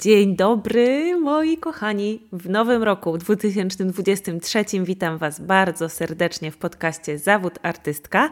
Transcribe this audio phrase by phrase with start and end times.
[0.00, 2.22] Dzień dobry, moi kochani.
[2.32, 8.30] W nowym roku 2023 witam Was bardzo serdecznie w podcaście Zawód Artystka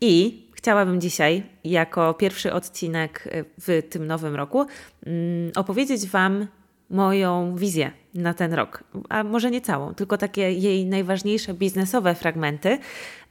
[0.00, 3.28] i chciałabym dzisiaj, jako pierwszy odcinek
[3.58, 4.66] w tym nowym roku,
[5.06, 6.46] mm, opowiedzieć Wam
[6.90, 12.78] moją wizję na ten rok, a może nie całą, tylko takie jej najważniejsze biznesowe fragmenty,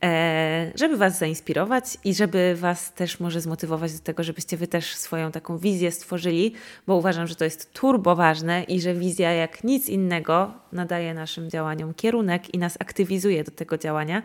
[0.03, 4.95] e, żeby Was zainspirować i żeby Was też może zmotywować do tego, żebyście Wy też
[4.95, 6.53] swoją taką wizję stworzyli,
[6.87, 11.49] bo uważam, że to jest turbo ważne i że wizja jak nic innego nadaje naszym
[11.49, 14.21] działaniom kierunek i nas aktywizuje do tego działania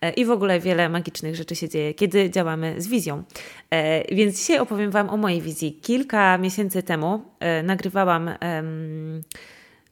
[0.00, 3.22] e, i w ogóle wiele magicznych rzeczy się dzieje, kiedy działamy z wizją.
[3.70, 5.78] E, więc dzisiaj opowiem Wam o mojej wizji.
[5.82, 7.22] Kilka miesięcy temu
[7.62, 8.30] nagrywałam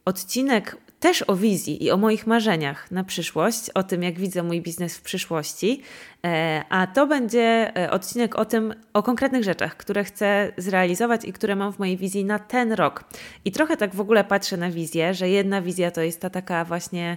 [0.04, 4.60] odcinek też o wizji i o moich marzeniach na przyszłość, o tym, jak widzę mój
[4.60, 5.82] biznes w przyszłości.
[6.26, 11.32] E, a to będzie e, odcinek o tym, o konkretnych rzeczach, które chcę zrealizować i
[11.32, 13.04] które mam w mojej wizji na ten rok.
[13.44, 16.64] I trochę tak w ogóle patrzę na wizję, że jedna wizja to jest ta taka
[16.64, 17.16] właśnie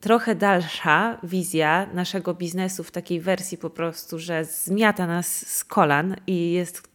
[0.00, 6.16] trochę dalsza wizja naszego biznesu w takiej wersji po prostu, że zmiata nas z kolan
[6.26, 6.88] i jest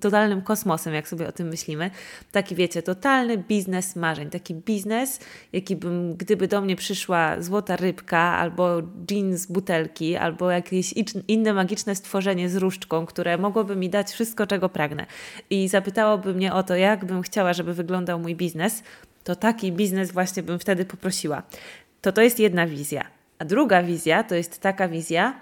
[0.00, 1.90] totalnym kosmosem, jak sobie o tym myślimy.
[2.32, 4.30] Taki wiecie, totalny biznes marzeń.
[4.30, 5.20] Taki biznes,
[5.52, 10.94] jaki bym, gdyby do mnie przyszła złota rybka, albo jeans z butelki, albo jakieś
[11.28, 15.06] inne magiczne stworzenie z różdżką, które mogłoby mi dać wszystko, czego pragnę.
[15.50, 18.82] I zapytałoby mnie o to, jak bym chciała, żeby wyglądał mój biznes,
[19.24, 21.42] to taki biznes właśnie bym wtedy poprosiła.
[22.06, 23.04] To to jest jedna wizja.
[23.38, 25.40] A druga wizja to jest taka wizja,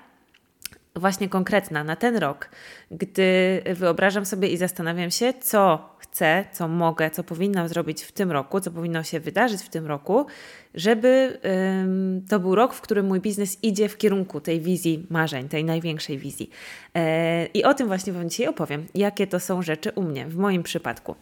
[0.96, 2.48] właśnie konkretna na ten rok,
[2.90, 8.32] gdy wyobrażam sobie i zastanawiam się, co chcę, co mogę, co powinnam zrobić w tym
[8.32, 10.26] roku, co powinno się wydarzyć w tym roku,
[10.74, 11.38] żeby
[11.82, 15.64] ym, to był rok, w którym mój biznes idzie w kierunku tej wizji marzeń, tej
[15.64, 16.50] największej wizji.
[16.94, 20.36] E, I o tym właśnie Wam dzisiaj opowiem, jakie to są rzeczy u mnie, w
[20.36, 21.14] moim przypadku.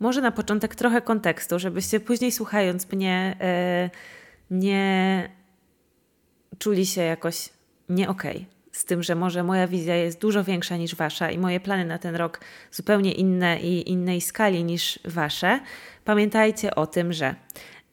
[0.00, 3.36] Może na początek trochę kontekstu, żebyście później słuchając mnie.
[3.40, 3.90] E,
[4.50, 5.28] nie
[6.58, 7.48] czuli się jakoś
[7.88, 8.36] nie okej.
[8.36, 8.56] Okay.
[8.72, 11.98] Z tym, że może moja wizja jest dużo większa niż wasza i moje plany na
[11.98, 12.40] ten rok
[12.70, 15.60] zupełnie inne i innej skali niż wasze.
[16.04, 17.34] Pamiętajcie o tym, że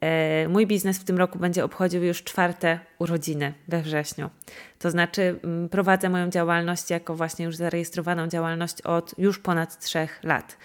[0.00, 4.30] e, mój biznes w tym roku będzie obchodził już czwarte urodziny we wrześniu.
[4.78, 10.20] To znaczy, m, prowadzę moją działalność jako właśnie już zarejestrowaną działalność od już ponad trzech
[10.22, 10.56] lat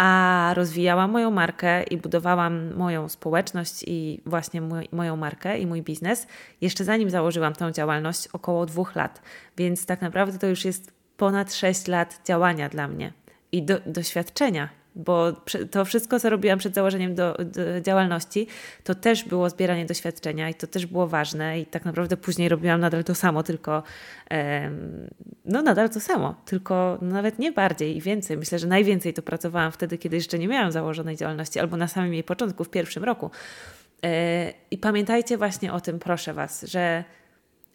[0.00, 5.82] a rozwijałam moją markę i budowałam moją społeczność i właśnie mój, moją markę i mój
[5.82, 6.26] biznes
[6.60, 9.22] jeszcze zanim założyłam tą działalność około dwóch lat.
[9.56, 13.12] Więc tak naprawdę to już jest ponad sześć lat działania dla mnie
[13.52, 15.32] i do, doświadczenia bo
[15.70, 18.46] to wszystko, co robiłam przed założeniem do, do, działalności,
[18.84, 22.80] to też było zbieranie doświadczenia i to też było ważne i tak naprawdę później robiłam
[22.80, 23.82] nadal to samo, tylko
[25.44, 28.36] no nadal to samo, tylko nawet nie bardziej i więcej.
[28.36, 32.14] Myślę, że najwięcej to pracowałam wtedy, kiedy jeszcze nie miałam założonej działalności albo na samym
[32.14, 33.30] jej początku, w pierwszym roku.
[34.04, 37.04] E, I pamiętajcie właśnie o tym, proszę Was, że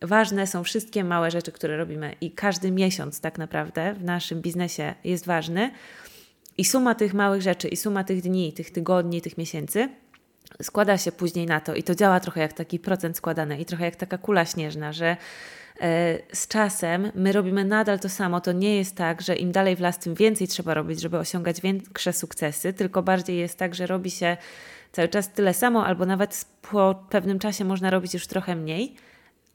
[0.01, 4.93] ważne są wszystkie małe rzeczy, które robimy i każdy miesiąc tak naprawdę w naszym biznesie
[5.03, 5.71] jest ważny
[6.57, 9.89] i suma tych małych rzeczy, i suma tych dni, tych tygodni, tych miesięcy
[10.61, 13.85] składa się później na to, i to działa trochę jak taki procent składany, i trochę
[13.85, 15.17] jak taka kula śnieżna, że
[15.81, 18.41] e, z czasem my robimy nadal to samo.
[18.41, 21.61] To nie jest tak, że im dalej w las, tym więcej trzeba robić, żeby osiągać
[21.61, 24.37] większe sukcesy, tylko bardziej jest tak, że robi się
[24.91, 28.95] cały czas tyle samo, albo nawet po pewnym czasie można robić już trochę mniej,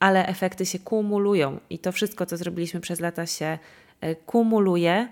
[0.00, 3.58] ale efekty się kumulują i to wszystko, co zrobiliśmy przez lata, się
[4.26, 5.08] kumuluje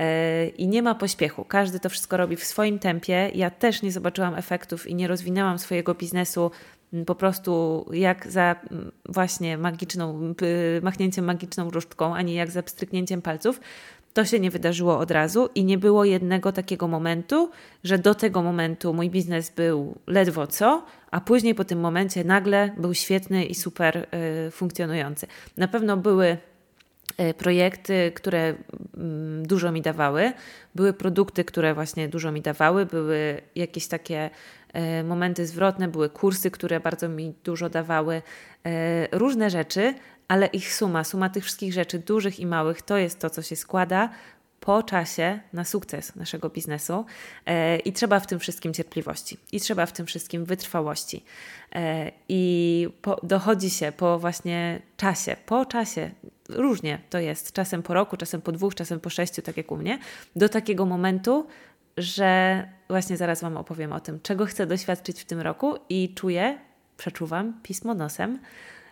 [0.00, 1.44] E, i nie ma pośpiechu.
[1.44, 3.30] Każdy to wszystko robi w swoim tempie.
[3.34, 6.50] Ja też nie zobaczyłam efektów i nie rozwinęłam swojego biznesu
[7.06, 8.56] po prostu jak za
[9.08, 10.34] właśnie magiczną,
[10.82, 13.60] machnięciem magiczną różdżką, ani jak za pstryknięciem palców.
[14.12, 17.50] To się nie wydarzyło od razu i nie było jednego takiego momentu,
[17.84, 22.70] że do tego momentu mój biznes był ledwo co, a później po tym momencie nagle
[22.78, 24.06] był świetny i super
[24.46, 25.26] y, funkcjonujący.
[25.56, 26.49] Na pewno były E,
[27.38, 28.54] projekty, które
[28.96, 30.32] mm, dużo mi dawały,
[30.74, 34.30] były produkty, które właśnie dużo mi dawały, były jakieś takie
[34.72, 38.22] e, momenty zwrotne, były kursy, które bardzo mi dużo dawały,
[38.66, 39.94] e, różne rzeczy,
[40.28, 43.56] ale ich suma, suma tych wszystkich rzeczy, dużych i małych, to jest to, co się
[43.56, 44.10] składa
[44.60, 47.04] po czasie na sukces naszego biznesu
[47.46, 51.24] e, i trzeba w tym wszystkim cierpliwości i trzeba w tym wszystkim wytrwałości.
[51.74, 52.88] E, I
[53.22, 56.10] dochodzi się po właśnie czasie, po czasie,
[56.54, 59.76] różnie to jest, czasem po roku, czasem po dwóch, czasem po sześciu, tak jak u
[59.76, 59.98] mnie,
[60.36, 61.46] do takiego momentu,
[61.96, 66.58] że właśnie zaraz Wam opowiem o tym, czego chcę doświadczyć w tym roku i czuję,
[66.96, 68.38] przeczuwam pismo nosem,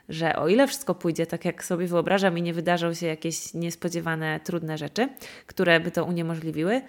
[0.08, 4.40] że o ile wszystko pójdzie tak, jak sobie wyobrażam i nie wydarzą się jakieś niespodziewane,
[4.44, 5.08] trudne rzeczy,
[5.46, 6.82] które by to uniemożliwiły,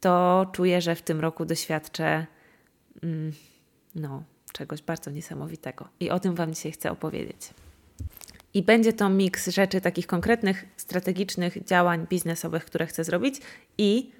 [0.00, 2.26] to czuję, że w tym roku doświadczę
[3.02, 3.32] mm,
[3.94, 4.22] no,
[4.52, 5.88] czegoś bardzo niesamowitego.
[6.00, 7.50] I o tym Wam dzisiaj chcę opowiedzieć.
[8.54, 13.40] I będzie to miks rzeczy takich konkretnych, strategicznych działań biznesowych, które chcę zrobić
[13.78, 14.12] i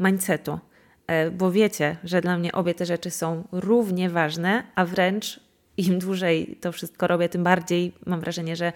[0.00, 0.58] mindsetu.
[1.06, 5.40] E, bo wiecie, że dla mnie obie te rzeczy są równie ważne, a wręcz
[5.76, 8.72] im dłużej to wszystko robię, tym bardziej mam wrażenie, że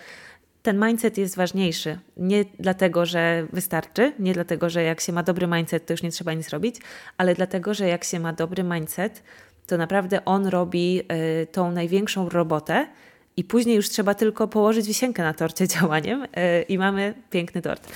[0.63, 1.99] ten mindset jest ważniejszy.
[2.17, 6.11] Nie dlatego, że wystarczy, nie dlatego, że jak się ma dobry mindset, to już nie
[6.11, 6.77] trzeba nic robić,
[7.17, 9.23] ale dlatego, że jak się ma dobry mindset,
[9.67, 11.03] to naprawdę on robi
[11.43, 12.87] y, tą największą robotę
[13.37, 16.29] i później już trzeba tylko położyć wisienkę na torcie działaniem y,
[16.69, 17.93] i mamy piękny tort.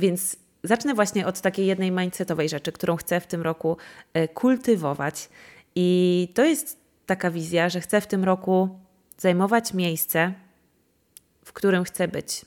[0.00, 3.76] Więc zacznę właśnie od takiej jednej mindsetowej rzeczy, którą chcę w tym roku
[4.16, 5.28] y, kultywować.
[5.74, 8.68] I to jest taka wizja, że chcę w tym roku
[9.18, 10.32] zajmować miejsce,
[11.44, 12.44] w którym chcę być.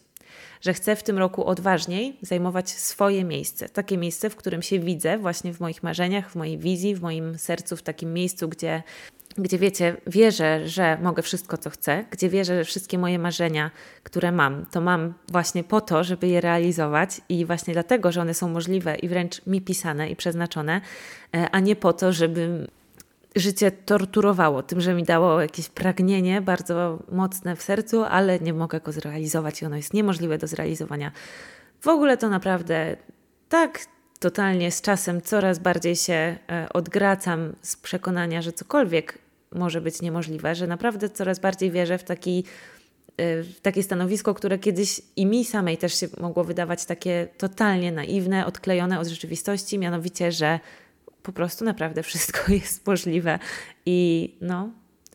[0.61, 3.69] Że chcę w tym roku odważniej zajmować swoje miejsce.
[3.69, 7.37] Takie miejsce, w którym się widzę, właśnie w moich marzeniach, w mojej wizji, w moim
[7.37, 8.83] sercu, w takim miejscu, gdzie,
[9.43, 13.71] gdzie wiecie, wierzę, że mogę wszystko, co chcę, gdzie wierzę, że wszystkie moje marzenia,
[14.03, 18.33] które mam, to mam właśnie po to, żeby je realizować i właśnie dlatego, że one
[18.33, 20.81] są możliwe i wręcz mi pisane i przeznaczone,
[21.35, 22.67] e, a nie po to, żeby
[23.35, 28.79] życie torturowało tym, że mi dało jakieś pragnienie bardzo mocne w sercu, ale nie mogę
[28.79, 31.11] go zrealizować i ono jest niemożliwe do zrealizowania.
[31.81, 32.97] W ogóle to naprawdę
[33.49, 33.79] tak
[34.19, 39.17] totalnie z czasem coraz bardziej się e, odgracam z przekonania, że cokolwiek
[39.51, 42.43] może być niemożliwe, że naprawdę coraz bardziej wierzę w taki
[43.17, 47.91] e, w takie stanowisko, które kiedyś i mi samej też się mogło wydawać takie totalnie
[47.91, 50.59] naiwne, odklejone od rzeczywistości, mianowicie, że
[51.23, 53.39] po prostu naprawdę wszystko jest możliwe
[53.85, 54.69] i no,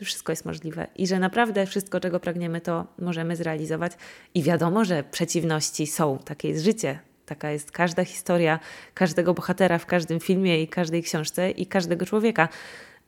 [0.04, 3.92] wszystko jest możliwe i że naprawdę wszystko, czego pragniemy, to możemy zrealizować.
[4.34, 6.98] I wiadomo, że przeciwności są, takie jest życie.
[7.26, 8.60] Taka jest każda historia
[8.94, 12.48] każdego bohatera w każdym filmie i każdej książce i każdego człowieka.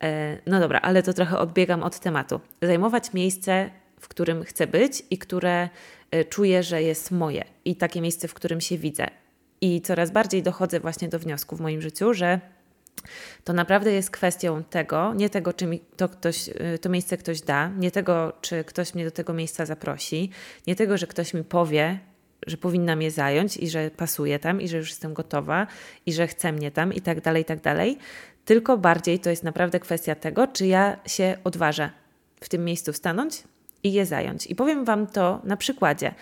[0.03, 2.41] E, no dobra, ale to trochę odbiegam od tematu.
[2.63, 3.71] Zajmować miejsce,
[4.01, 5.69] w którym chcę być i które
[6.11, 9.07] e, czuję, że jest moje, i takie miejsce, w którym się widzę.
[9.61, 12.41] I coraz bardziej dochodzę właśnie do wniosku w moim życiu, że
[13.45, 17.41] to naprawdę jest kwestią tego, nie tego, czy mi to, ktoś, y, to miejsce ktoś
[17.41, 20.31] da, nie tego, czy ktoś mnie do tego miejsca zaprosi,
[20.67, 21.99] nie tego, że ktoś mi powie,
[22.47, 25.67] że powinna mnie zająć i że pasuje tam i że już jestem gotowa
[26.07, 27.99] i że chce mnie tam i tak dalej, i tak dalej.
[28.47, 31.91] Tylko bardziej to jest naprawdę kwestia tego, czy ja się odważę
[32.41, 33.43] w tym miejscu stanąć
[33.83, 34.47] i je zająć.
[34.47, 36.15] I powiem Wam to na przykładzie.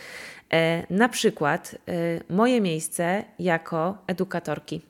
[0.52, 4.80] E, na przykład e, moje miejsce jako edukatorki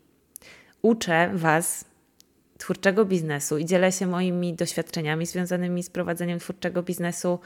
[0.82, 1.84] uczę Was
[2.58, 7.38] twórczego biznesu i dzielę się moimi doświadczeniami związanymi z prowadzeniem twórczego biznesu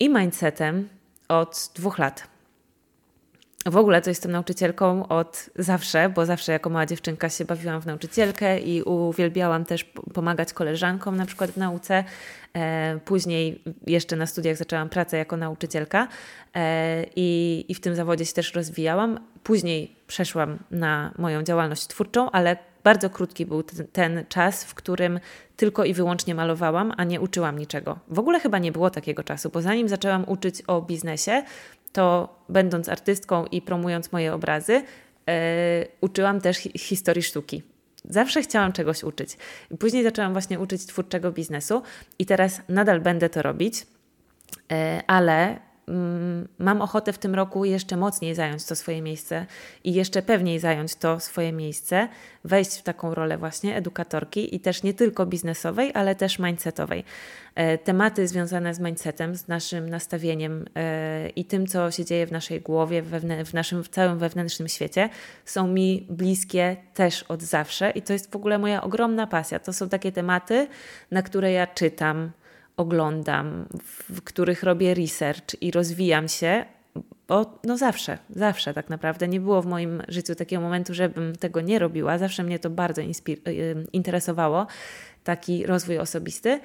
[0.00, 0.88] i mindsetem
[1.28, 2.37] od dwóch lat.
[3.70, 7.86] W ogóle to jestem nauczycielką od zawsze, bo zawsze jako mała dziewczynka się bawiłam w
[7.86, 9.84] nauczycielkę i uwielbiałam też
[10.14, 12.04] pomagać koleżankom na przykład w nauce.
[12.56, 16.08] E, później jeszcze na studiach zaczęłam pracę jako nauczycielka
[16.54, 19.20] e, i, i w tym zawodzie się też rozwijałam.
[19.42, 25.20] Później przeszłam na moją działalność twórczą, ale bardzo krótki był ten, ten, czas, w którym
[25.56, 27.98] tylko i wyłącznie malowałam, a nie uczyłam niczego.
[28.08, 31.42] W ogóle chyba nie było takiego czasu, bo zanim zaczęłam uczyć o biznesie,
[31.98, 34.82] to będąc artystką i promując moje obrazy, yy,
[36.00, 37.62] uczyłam też hi historii sztuki.
[38.04, 39.36] Zawsze chciałam czegoś uczyć.
[39.78, 41.82] Później zaczęłam właśnie uczyć twórczego biznesu
[42.18, 44.76] i teraz nadal będę to robić, yy,
[45.06, 45.60] ale
[46.58, 49.46] mam ochotę w tym roku jeszcze mocniej zająć to swoje miejsce
[49.84, 52.08] i jeszcze pewniej zająć to swoje miejsce,
[52.44, 57.04] wejść w taką rolę właśnie edukatorki i też nie tylko biznesowej, ale też mindsetowej.
[57.54, 62.32] E, tematy związane z mindsetem, z naszym nastawieniem e, i tym, co się dzieje w
[62.32, 63.02] naszej głowie,
[63.44, 65.08] w naszym w całym wewnętrznym świecie,
[65.44, 69.58] są mi bliskie też od zawsze i to jest w ogóle moja ogromna pasja.
[69.58, 70.68] To są takie tematy,
[71.10, 72.30] na które ja czytam,
[72.78, 73.66] oglądam,
[74.10, 76.64] w których robię research i rozwijam się,
[77.28, 81.60] bo no zawsze, zawsze tak naprawdę nie było w moim życiu takiego momentu, żebym tego
[81.60, 82.18] nie robiła.
[82.18, 83.06] Zawsze mnie to bardzo y,
[83.92, 84.66] interesowało,
[85.24, 86.60] taki rozwój osobisty.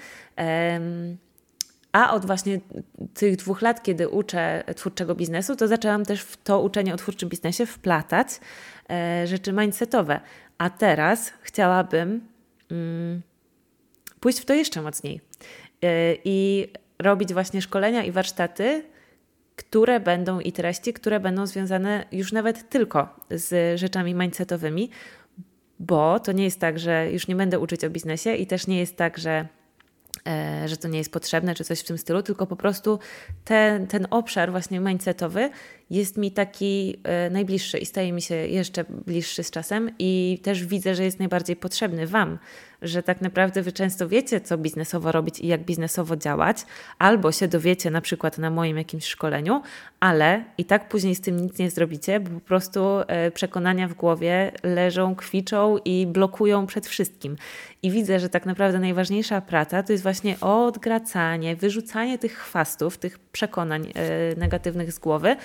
[1.92, 2.60] A od właśnie
[3.14, 7.30] tych dwóch lat, kiedy uczę twórczego biznesu, to zaczęłam też w to uczenie o twórczym
[7.30, 8.28] biznesie wplatać
[8.90, 10.20] e, rzeczy mindsetowe.
[10.58, 12.28] A teraz chciałabym
[12.72, 13.22] mm,
[14.20, 15.22] pójść w to jeszcze mocniej.
[15.84, 16.68] Y, i
[17.00, 18.84] robić właśnie szkolenia i warsztaty,
[19.56, 24.90] które będą i treści, które będą związane już nawet tylko z rzeczami mindsetowymi,
[25.80, 28.80] bo to nie jest tak, że już nie będę uczyć o biznesie i też nie
[28.80, 29.48] jest tak, że,
[30.28, 33.00] e, że to nie jest potrzebne czy coś w tym stylu, tylko po prostu
[33.46, 35.50] ten, ten obszar właśnie mindsetowy
[35.90, 40.66] jest mi taki e, najbliższy i staje mi się jeszcze bliższy z czasem i też
[40.66, 42.40] widzę, że jest najbardziej potrzebny Wam,
[42.84, 46.66] że tak naprawdę Wy często wiecie, co biznesowo robić i jak biznesowo działać,
[47.00, 49.62] albo się dowiecie na przykład na moim jakimś szkoleniu,
[50.00, 53.94] ale i tak później z tym nic nie zrobicie, bo po prostu e, przekonania w
[53.94, 57.36] głowie leżą, kwiczą i blokują przed wszystkim.
[57.84, 63.20] I widzę, że tak naprawdę najważniejsza praca to jest właśnie odgracanie, wyrzucanie tych chwastów, tych
[63.20, 65.36] przekonań e, negatywnych z głowy,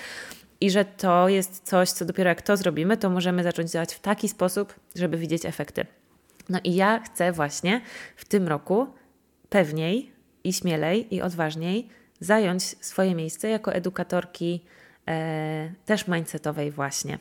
[0.61, 3.99] i że to jest coś, co dopiero jak to zrobimy, to możemy zacząć działać w
[3.99, 5.85] taki sposób, żeby widzieć efekty.
[6.49, 7.81] No i ja chcę właśnie
[8.15, 8.87] w tym roku
[9.49, 10.11] pewniej
[10.43, 11.89] i śmielej i odważniej
[12.19, 14.65] zająć swoje miejsce jako edukatorki
[15.07, 17.19] e, też mindsetowej właśnie,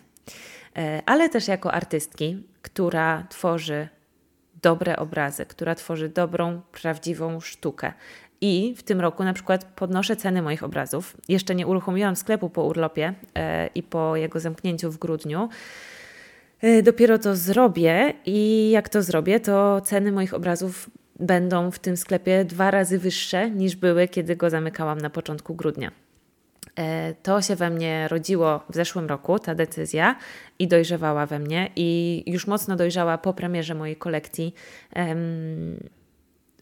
[0.76, 3.88] e, ale też jako artystki, która tworzy
[4.62, 7.92] dobre obrazy, która tworzy dobrą, prawdziwą sztukę.
[8.40, 11.16] I w tym roku na przykład podnoszę ceny moich obrazów.
[11.28, 15.48] Jeszcze nie uruchomiłam sklepu po urlopie e, i po jego zamknięciu w grudniu.
[16.60, 21.96] E, dopiero to zrobię i jak to zrobię, to ceny moich obrazów będą w tym
[21.96, 25.90] sklepie dwa razy wyższe niż były, kiedy go zamykałam na początku grudnia.
[26.76, 30.16] E, to się we mnie rodziło w zeszłym roku, ta decyzja,
[30.58, 34.54] i dojrzewała we mnie, i już mocno dojrzała po premierze mojej kolekcji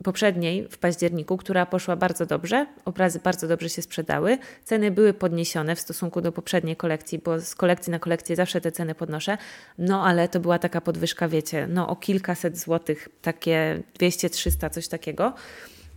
[0.04, 2.66] poprzedniej w październiku, która poszła bardzo dobrze.
[2.84, 4.38] Obrazy bardzo dobrze się sprzedały.
[4.64, 8.72] Ceny były podniesione w stosunku do poprzedniej kolekcji, bo z kolekcji na kolekcję zawsze te
[8.72, 9.38] ceny podnoszę.
[9.78, 15.32] No ale to była taka podwyżka, wiecie, no o kilkaset złotych, takie 200-300, coś takiego,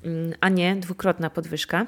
[0.04, 1.86] mm, a nie dwukrotna podwyżka.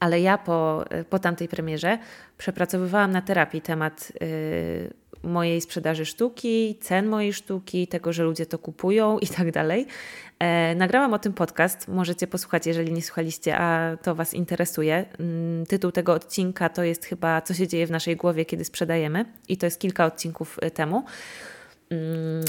[0.00, 1.98] Ale ja po, po tamtej premierze
[2.38, 4.12] przepracowywałam na terapii temat.
[4.20, 9.86] Yy, mojej sprzedaży sztuki, cen mojej sztuki, tego, że ludzie to kupują i tak dalej.
[10.38, 15.04] E, nagrałam o tym podcast, możecie posłuchać, jeżeli nie słuchaliście, a to Was interesuje.
[15.18, 19.24] Mm, tytuł tego odcinka to jest chyba Co się dzieje w naszej głowie, kiedy sprzedajemy,
[19.48, 21.04] i to jest kilka odcinków e, temu.
[21.90, 22.44] Mm,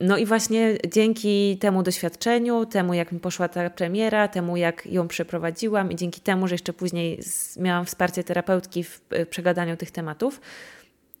[0.00, 5.08] no i właśnie dzięki temu doświadczeniu, temu jak mi poszła ta premiera, temu jak ją
[5.08, 7.20] przeprowadziłam i dzięki temu, że jeszcze później
[7.56, 10.40] miałam wsparcie terapeutki w e, przegadaniu tych tematów,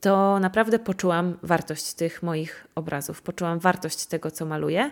[0.04, 4.90] to naprawdę poczułam wartość tych moich obrazów, poczułam wartość tego, co maluję.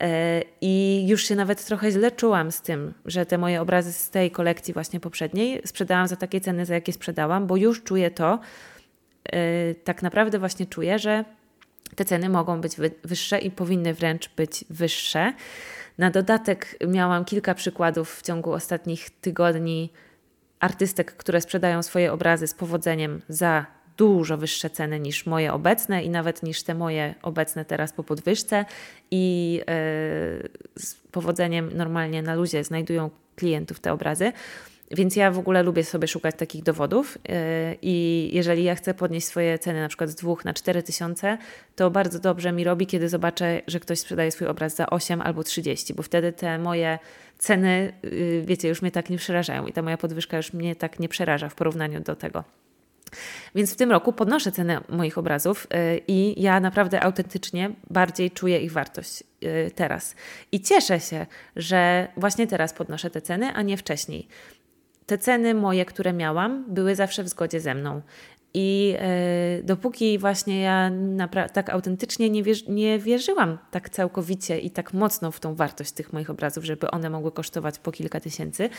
[0.00, 4.10] E, I już się nawet trochę źle czułam z tym, że te moje obrazy z
[4.10, 8.38] tej kolekcji właśnie poprzedniej sprzedałam za takie ceny, za jakie sprzedałam, bo już czuję to,
[9.24, 11.24] e, tak naprawdę właśnie czuję, że
[11.96, 15.32] te ceny mogą być wyższe i powinny wręcz być wyższe.
[15.98, 19.92] Na dodatek miałam kilka przykładów w ciągu ostatnich tygodni
[20.60, 26.10] artystek, które sprzedają swoje obrazy z powodzeniem za dużo wyższe ceny niż moje obecne i
[26.10, 28.64] nawet niż te moje obecne teraz po podwyżce
[29.10, 29.64] i yy,
[30.76, 34.32] z powodzeniem normalnie na luzie znajdują klientów te obrazy.
[34.90, 37.34] Więc ja w ogóle lubię sobie szukać takich dowodów yy,
[37.82, 41.38] i jeżeli ja chcę podnieść swoje ceny na przykład z 2 na 4 tysiące,
[41.76, 45.44] to bardzo dobrze mi robi, kiedy zobaczę, że ktoś sprzedaje swój obraz za 8 albo
[45.44, 46.98] 30, bo wtedy te moje
[47.38, 51.00] ceny, yy, wiecie, już mnie tak nie przerażają i ta moja podwyżka już mnie tak
[51.00, 52.44] nie przeraża w porównaniu do tego.
[53.54, 58.60] Więc w tym roku podnoszę cenę moich obrazów y, i ja naprawdę autentycznie bardziej czuję
[58.60, 60.14] ich wartość y, teraz.
[60.52, 64.28] I cieszę się, że właśnie teraz podnoszę te ceny, a nie wcześniej.
[65.06, 68.02] Te ceny moje, które miałam, były zawsze w zgodzie ze mną.
[68.54, 68.96] I
[69.60, 70.90] y, dopóki właśnie ja
[71.52, 76.12] tak autentycznie nie, wierzy nie wierzyłam tak całkowicie i tak mocno w tą wartość tych
[76.12, 78.70] moich obrazów, żeby one mogły kosztować po kilka tysięcy,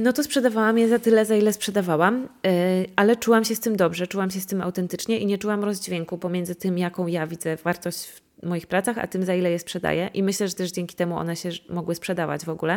[0.00, 3.76] no to sprzedawałam je za tyle, za ile sprzedawałam, y, ale czułam się z tym
[3.76, 7.56] dobrze, czułam się z tym autentycznie i nie czułam rozdźwięku pomiędzy tym, jaką ja widzę
[7.56, 10.10] wartość w moich pracach, a tym, za ile je sprzedaję.
[10.14, 12.74] I myślę, że też dzięki temu one się mogły sprzedawać w ogóle.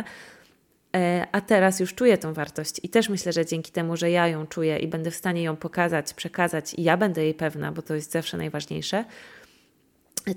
[0.96, 1.00] Y,
[1.32, 4.46] a teraz już czuję tą wartość i też myślę, że dzięki temu, że ja ją
[4.46, 7.94] czuję i będę w stanie ją pokazać, przekazać i ja będę jej pewna, bo to
[7.94, 9.04] jest zawsze najważniejsze,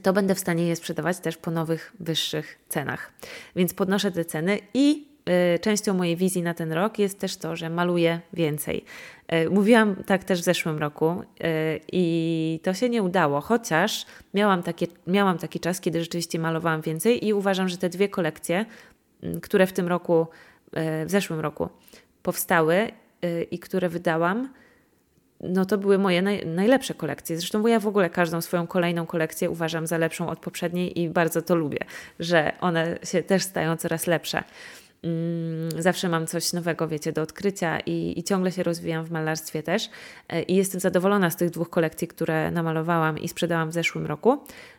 [0.02, 3.14] to będę w stanie je sprzedawać też po nowych, wyższych cenach.
[3.56, 5.11] Więc podnoszę te ceny i Y,
[5.62, 8.86] częścią mojej wizji na ten rok jest też to, że maluję więcej.
[9.34, 11.24] Y, mówiłam tak też w zeszłym roku y,
[11.92, 17.28] i to się nie udało, chociaż miałam, takie, miałam taki czas, kiedy rzeczywiście malowałam więcej
[17.28, 18.66] i uważam, że te dwie kolekcje,
[19.24, 20.28] mm, które w tym roku,
[21.06, 21.70] w zeszłym roku
[22.24, 22.92] powstały
[23.52, 24.50] i które wydałam,
[25.44, 27.38] no to były moje naj, najlepsze kolekcje.
[27.38, 31.10] Zresztą bo ja w ogóle każdą swoją kolejną kolekcję uważam za lepszą od poprzedniej i
[31.10, 31.80] bardzo to lubię,
[32.20, 34.44] że one się też stają coraz lepsze.
[35.04, 39.64] Mm, zawsze mam coś nowego, wiecie, do odkrycia i, i, ciągle się rozwijam w malarstwie
[39.64, 39.90] też.
[40.30, 44.38] E, I jestem zadowolona z tych dwóch kolekcji, które namalowałam i sprzedałam w zeszłym roku.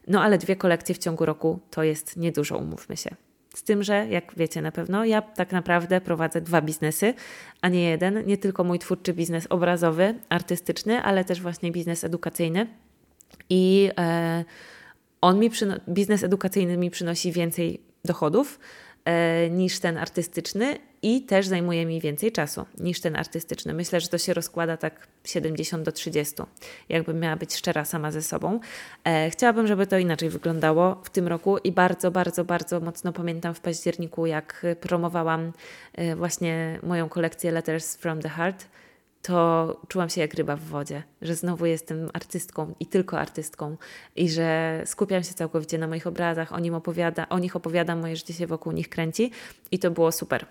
[0.08, 3.16] No ale dwie kolekcje w ciągu roku to jest niedużo, umówmy się.
[3.54, 7.14] Z tym, że jak wiecie na pewno, ja tak naprawdę prowadzę dwa biznesy,
[7.60, 8.26] a nie jeden.
[8.26, 12.66] Nie tylko mój twórczy biznes obrazowy, artystyczny, ale też właśnie biznes edukacyjny.
[13.50, 14.44] I e,
[15.20, 15.50] on mi
[15.88, 18.58] biznes edukacyjny mi przynosi więcej dochodów
[19.50, 23.74] niż ten artystyczny i też zajmuje mi więcej czasu niż ten artystyczny.
[23.74, 26.34] Myślę, że to się rozkłada tak 70 do 30,
[26.88, 28.60] jakbym miała być szczera sama ze sobą.
[29.04, 33.54] E, chciałabym, żeby to inaczej wyglądało w tym roku i bardzo, bardzo, bardzo mocno pamiętam
[33.54, 35.52] w październiku, jak promowałam
[35.94, 38.66] e, właśnie moją kolekcję Letters from the Heart
[39.22, 43.76] to czułam się jak ryba w wodzie, że znowu jestem artystką i tylko artystką
[44.16, 48.16] i że skupiam się całkowicie na moich obrazach, o, nim opowiada, o nich opowiadam, moje
[48.16, 49.30] życie się wokół nich kręci
[49.70, 50.46] i to było super.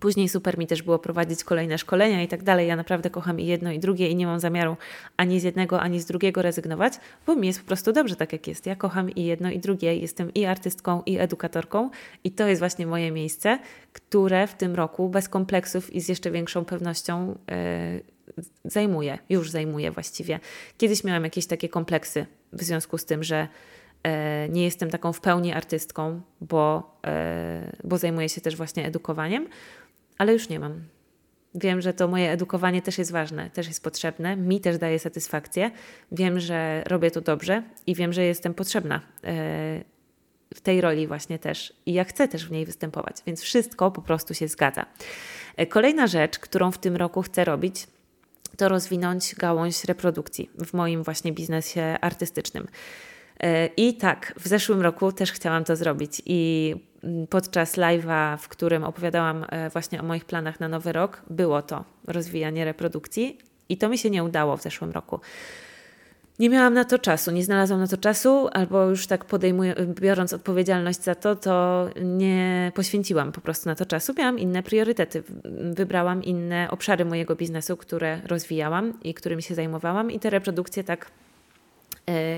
[0.00, 2.68] Później super mi też było prowadzić kolejne szkolenia i tak dalej.
[2.68, 4.76] Ja naprawdę kocham i jedno, i drugie, i nie mam zamiaru
[5.16, 6.92] ani z jednego, ani z drugiego rezygnować,
[7.26, 8.66] bo mi jest po prostu dobrze tak, jak jest.
[8.66, 9.96] Ja kocham i jedno, i drugie.
[9.96, 11.90] Jestem i artystką, i edukatorką,
[12.24, 13.58] i to jest właśnie moje miejsce,
[13.92, 19.18] które w tym roku bez kompleksów i z jeszcze większą pewnością yy, zajmuję.
[19.28, 20.40] Już zajmuję właściwie.
[20.78, 23.48] Kiedyś miałam jakieś takie kompleksy w związku z tym, że e,
[24.48, 29.48] nie jestem taką w pełni artystką, bo, e, bo zajmuję się też właśnie edukowaniem,
[30.18, 30.84] ale już nie mam.
[31.54, 35.70] Wiem, że to moje edukowanie też jest ważne, też jest potrzebne, mi też daje satysfakcję.
[36.12, 39.84] Wiem, że robię to dobrze i wiem, że jestem potrzebna e,
[40.54, 44.02] w tej roli właśnie też i ja chcę też w niej występować, więc wszystko po
[44.02, 44.86] prostu się zgadza.
[45.56, 47.86] E, kolejna rzecz, którą w tym roku chcę robić,
[48.56, 52.68] to rozwinąć gałąź reprodukcji w moim właśnie biznesie artystycznym.
[53.76, 58.84] I tak, w zeszłym roku też chciałam to zrobić i mm, podczas live'a, w którym
[58.84, 63.88] opowiadałam e, właśnie o moich planach na nowy rok, było to rozwijanie reprodukcji i to
[63.88, 65.20] mi się nie udało w zeszłym roku.
[66.38, 70.32] Nie miałam na to czasu, nie znalazłam na to czasu, albo już tak podejmuję, biorąc
[70.32, 74.14] odpowiedzialność za to, to nie poświęciłam po prostu na to czasu.
[74.18, 75.22] Miałam inne priorytety,
[75.74, 81.10] wybrałam inne obszary mojego biznesu, które rozwijałam i którymi się zajmowałam, i te reprodukcje tak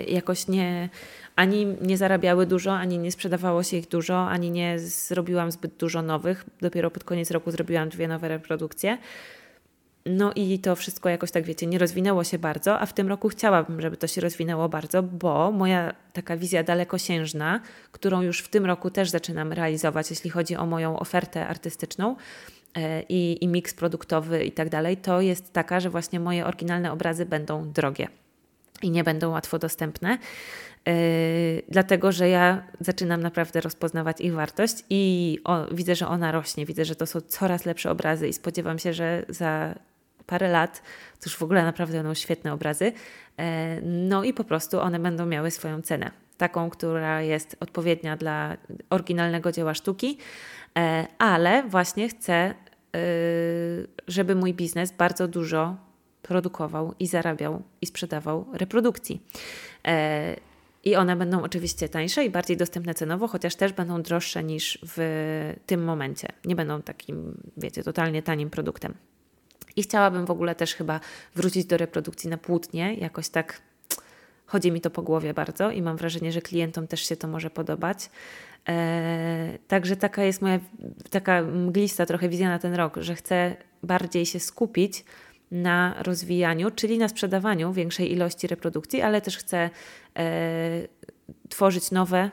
[0.09, 0.88] jakoś nie,
[1.37, 6.02] ani nie zarabiały dużo, ani nie sprzedawało się ich dużo, ani nie zrobiłam zbyt dużo
[6.02, 6.45] nowych.
[6.61, 8.98] Dopiero pod koniec roku zrobiłam dwie nowe reprodukcje.
[10.07, 13.29] No i to wszystko jakoś tak, wiecie, nie rozwinęło się bardzo, a w tym roku
[13.29, 17.61] chciałabym, żeby to się rozwinęło bardzo, bo moja taka wizja dalekosiężna,
[17.92, 22.16] którą już w tym roku też zaczynam realizować, jeśli chodzi o moją ofertę artystyczną,
[22.75, 26.92] e, i, i miks produktowy i tak dalej, to jest taka, że właśnie moje oryginalne
[26.92, 28.09] obrazy będą drogie
[28.83, 30.18] i nie będą łatwo dostępne.
[30.87, 30.95] Yy,
[31.68, 36.85] dlatego, że ja zaczynam naprawdę rozpoznawać ich wartość i o, widzę, że ona rośnie, widzę,
[36.85, 39.75] że to są coraz lepsze obrazy i spodziewam się, że za
[40.27, 40.83] parę lat
[41.21, 42.85] to już w ogóle naprawdę będą świetne obrazy.
[42.85, 43.45] Yy,
[43.83, 48.57] no i po prostu one będą miały swoją cenę, taką, która jest odpowiednia dla
[48.90, 50.18] oryginalnego dzieła sztuki,
[50.77, 50.83] yy,
[51.18, 52.55] ale właśnie chcę,
[52.95, 53.01] yy,
[54.09, 55.77] żeby mój biznes bardzo dużo
[56.33, 59.23] produkował i zarabiał i sprzedawał reprodukcji.
[59.87, 60.37] E,
[60.85, 64.99] I one będą oczywiście tańsze i bardziej dostępne cenowo, chociaż też będą droższe niż w
[65.66, 66.29] tym momencie.
[66.45, 68.95] Nie będą takim, wiecie, totalnie tanim produktem.
[69.77, 71.01] I chciałabym w ogóle też chyba
[71.35, 73.62] wrócić do reprodukcji na płótnie, jakoś tak
[74.47, 77.51] chodzi mi to po głowie bardzo i mam wrażenie, że klientom też się to może
[77.51, 78.11] podobać.
[78.68, 80.61] E, także taka jest moja
[81.11, 85.05] taka mglista trochę wizja na ten rok, że chcę bardziej się skupić
[85.53, 89.71] na rozwijaniu, czyli na sprzedawaniu większej ilości reprodukcji, ale też chcę
[90.17, 90.88] e,
[91.49, 92.31] tworzyć nowe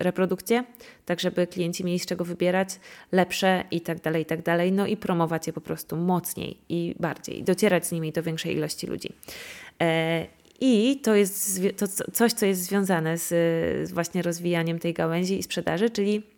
[0.00, 0.64] reprodukcje,
[1.04, 2.68] tak żeby klienci mieli z czego wybierać,
[3.12, 6.94] lepsze i tak dalej, i tak dalej, no i promować je po prostu mocniej i
[7.00, 9.12] bardziej, docierać z nimi do większej ilości ludzi.
[9.82, 10.26] E,
[10.60, 13.28] I to jest to coś, co jest związane z,
[13.88, 16.37] z właśnie rozwijaniem tej gałęzi i sprzedaży, czyli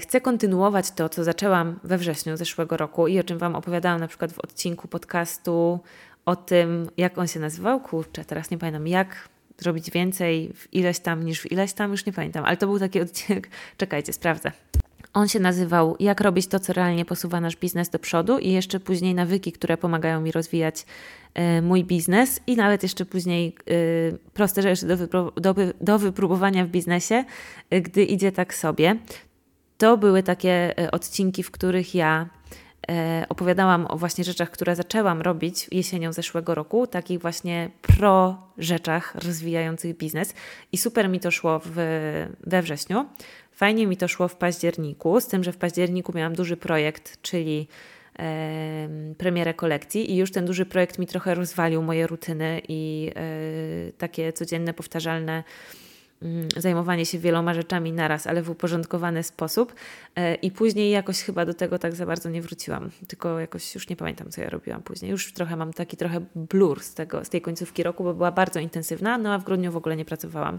[0.00, 4.08] chcę kontynuować to, co zaczęłam we wrześniu zeszłego roku i o czym Wam opowiadałam na
[4.08, 5.80] przykład w odcinku podcastu
[6.26, 7.80] o tym, jak on się nazywał.
[7.80, 12.06] Kurczę, teraz nie pamiętam, jak zrobić więcej w ileś tam niż w ileś tam, już
[12.06, 14.52] nie pamiętam, ale to był taki odcinek, czekajcie, sprawdzę.
[15.12, 18.80] On się nazywał Jak robić to, co realnie posuwa nasz biznes do przodu, i jeszcze
[18.80, 20.86] później nawyki, które pomagają mi rozwijać
[21.58, 26.64] y, mój biznes, i nawet jeszcze później y, proste rzeczy do, wypro, do, do wypróbowania
[26.64, 27.24] w biznesie,
[27.70, 28.96] gdy idzie tak sobie
[29.80, 32.28] to były takie e, odcinki, w których ja
[32.90, 39.14] e, opowiadałam o właśnie rzeczach, które zaczęłam robić jesienią zeszłego roku, takich właśnie pro rzeczach
[39.14, 40.34] rozwijających biznes
[40.72, 41.72] i super mi to szło w,
[42.46, 43.06] we wrześniu.
[43.52, 47.68] Fajnie mi to szło w październiku, z tym, że w październiku miałam duży projekt, czyli
[48.18, 48.88] e,
[49.18, 54.32] premierę kolekcji i już ten duży projekt mi trochę rozwalił moje rutyny i e, takie
[54.32, 55.44] codzienne, powtarzalne
[56.56, 59.74] zajmowanie się wieloma rzeczami naraz, ale w uporządkowany sposób.
[60.16, 62.90] E, I później jakoś chyba do tego tak za bardzo nie wróciłam.
[63.08, 65.10] Tylko jakoś już nie pamiętam, co ja robiłam później.
[65.10, 68.60] Już trochę mam taki trochę blur z, tego, z tej końcówki roku, bo była bardzo
[68.60, 70.58] intensywna, no a w grudniu w ogóle nie pracowałam.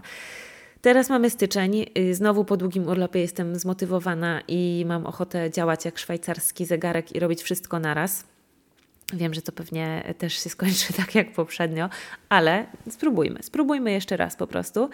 [0.80, 5.98] Teraz mamy styczeń, y, znowu po długim urlopie jestem zmotywowana i mam ochotę działać jak
[5.98, 8.31] szwajcarski zegarek i robić wszystko naraz.
[9.12, 11.88] Wiem, że to pewnie też się skończy tak jak poprzednio,
[12.28, 13.42] ale spróbujmy.
[13.42, 14.90] Spróbujmy jeszcze raz po prostu.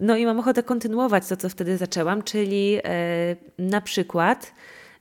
[0.00, 4.54] No i mam ochotę kontynuować to, co wtedy zaczęłam, czyli e, na przykład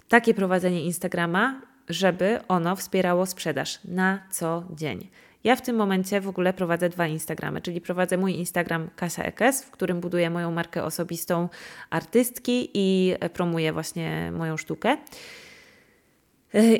[0.09, 5.09] takie prowadzenie Instagrama, żeby ono wspierało sprzedaż na co dzień.
[5.43, 9.63] Ja w tym momencie w ogóle prowadzę dwa Instagramy, czyli prowadzę mój Instagram Kasia Ekes,
[9.63, 11.49] w którym buduję moją markę osobistą
[11.89, 14.97] artystki i promuję właśnie moją sztukę.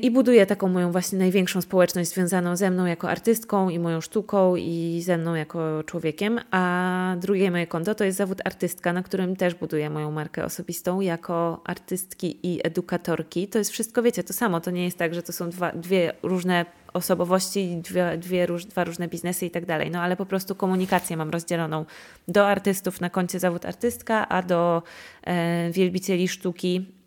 [0.01, 4.55] I buduję taką moją właśnie największą społeczność związaną ze mną jako artystką i moją sztuką
[4.55, 6.39] i ze mną jako człowiekiem.
[6.51, 11.01] A drugie moje konto to jest zawód artystka, na którym też buduję moją markę osobistą
[11.01, 13.47] jako artystki i edukatorki.
[13.47, 14.61] To jest wszystko, wiecie, to samo.
[14.61, 18.83] To nie jest tak, że to są dwa, dwie różne osobowości, dwie, dwie róż, dwa
[18.83, 19.91] różne biznesy i tak dalej.
[19.91, 21.85] No ale po prostu komunikację mam rozdzieloną
[22.27, 24.83] do artystów na koncie zawód artystka, a do
[25.23, 27.00] e, wielbicieli sztuki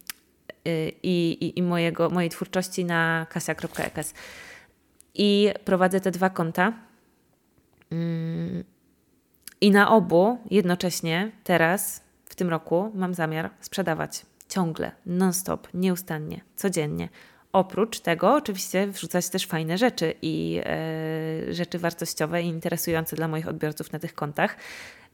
[0.64, 4.14] i, i, i mojego, mojej twórczości na kasia.ekes.
[5.14, 6.72] I prowadzę te dwa konta.
[7.90, 8.64] Mm,
[9.60, 17.08] I na obu jednocześnie teraz, w tym roku, mam zamiar sprzedawać ciągle, non-stop, nieustannie, codziennie.
[17.52, 23.48] Oprócz tego, oczywiście, wrzucać też fajne rzeczy i e, rzeczy wartościowe i interesujące dla moich
[23.48, 24.56] odbiorców na tych kontach.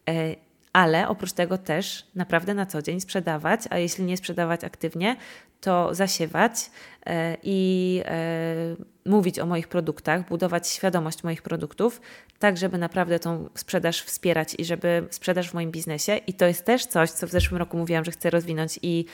[0.09, 0.37] E,
[0.73, 5.17] ale oprócz tego też naprawdę na co dzień sprzedawać, a jeśli nie sprzedawać aktywnie,
[5.61, 6.71] to zasiewać
[7.07, 12.01] e, i e, mówić o moich produktach, budować świadomość moich produktów,
[12.39, 16.17] tak żeby naprawdę tą sprzedaż wspierać i żeby sprzedaż w moim biznesie.
[16.17, 19.05] I to jest też coś, co w zeszłym roku mówiłam, że chcę rozwinąć i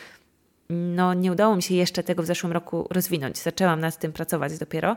[0.71, 3.39] no, nie udało mi się jeszcze tego w zeszłym roku rozwinąć.
[3.39, 4.97] Zaczęłam nad tym pracować dopiero.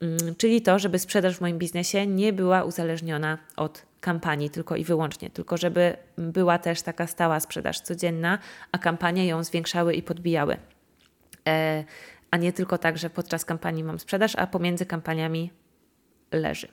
[0.00, 4.84] Mm, czyli to, żeby sprzedaż w moim biznesie nie była uzależniona od kampanii tylko i
[4.84, 8.38] wyłącznie, tylko żeby była też taka stała sprzedaż codzienna,
[8.72, 10.56] a kampanie ją zwiększały i podbijały.
[11.48, 11.84] E,
[12.30, 15.50] a nie tylko tak, że podczas kampanii mam sprzedaż, a pomiędzy kampaniami
[16.32, 16.68] leży.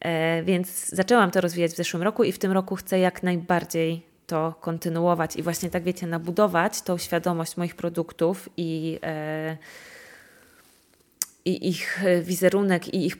[0.00, 4.02] E, więc zaczęłam to rozwijać w zeszłym roku i w tym roku chcę jak najbardziej
[4.26, 9.56] to kontynuować i właśnie tak wiecie, nabudować tą świadomość moich produktów i, e,
[11.44, 13.16] i ich wizerunek i ich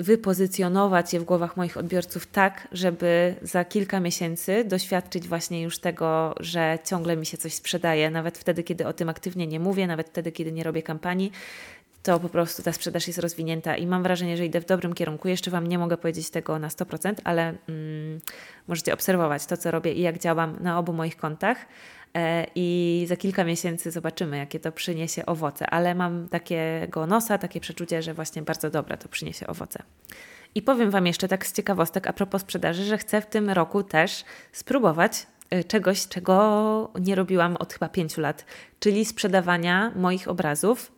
[0.00, 6.34] wypozycjonować je w głowach moich odbiorców tak, żeby za kilka miesięcy doświadczyć właśnie już tego,
[6.40, 10.08] że ciągle mi się coś sprzedaje, nawet wtedy, kiedy o tym aktywnie nie mówię, nawet
[10.08, 11.32] wtedy, kiedy nie robię kampanii,
[12.02, 15.28] to po prostu ta sprzedaż jest rozwinięta i mam wrażenie, że idę w dobrym kierunku.
[15.28, 18.20] Jeszcze Wam nie mogę powiedzieć tego na 100%, ale mm,
[18.68, 21.58] możecie obserwować to, co robię i jak działam na obu moich kontach.
[22.16, 27.60] E, I za kilka miesięcy zobaczymy, jakie to przyniesie owoce, ale mam takiego nosa, takie
[27.60, 29.82] przeczucie, że właśnie bardzo dobre to przyniesie owoce.
[30.54, 33.82] I powiem Wam jeszcze tak z ciekawostek a propos sprzedaży, że chcę w tym roku
[33.82, 38.44] też spróbować e, czegoś, czego nie robiłam od chyba pięciu lat,
[38.80, 40.92] czyli sprzedawania moich obrazów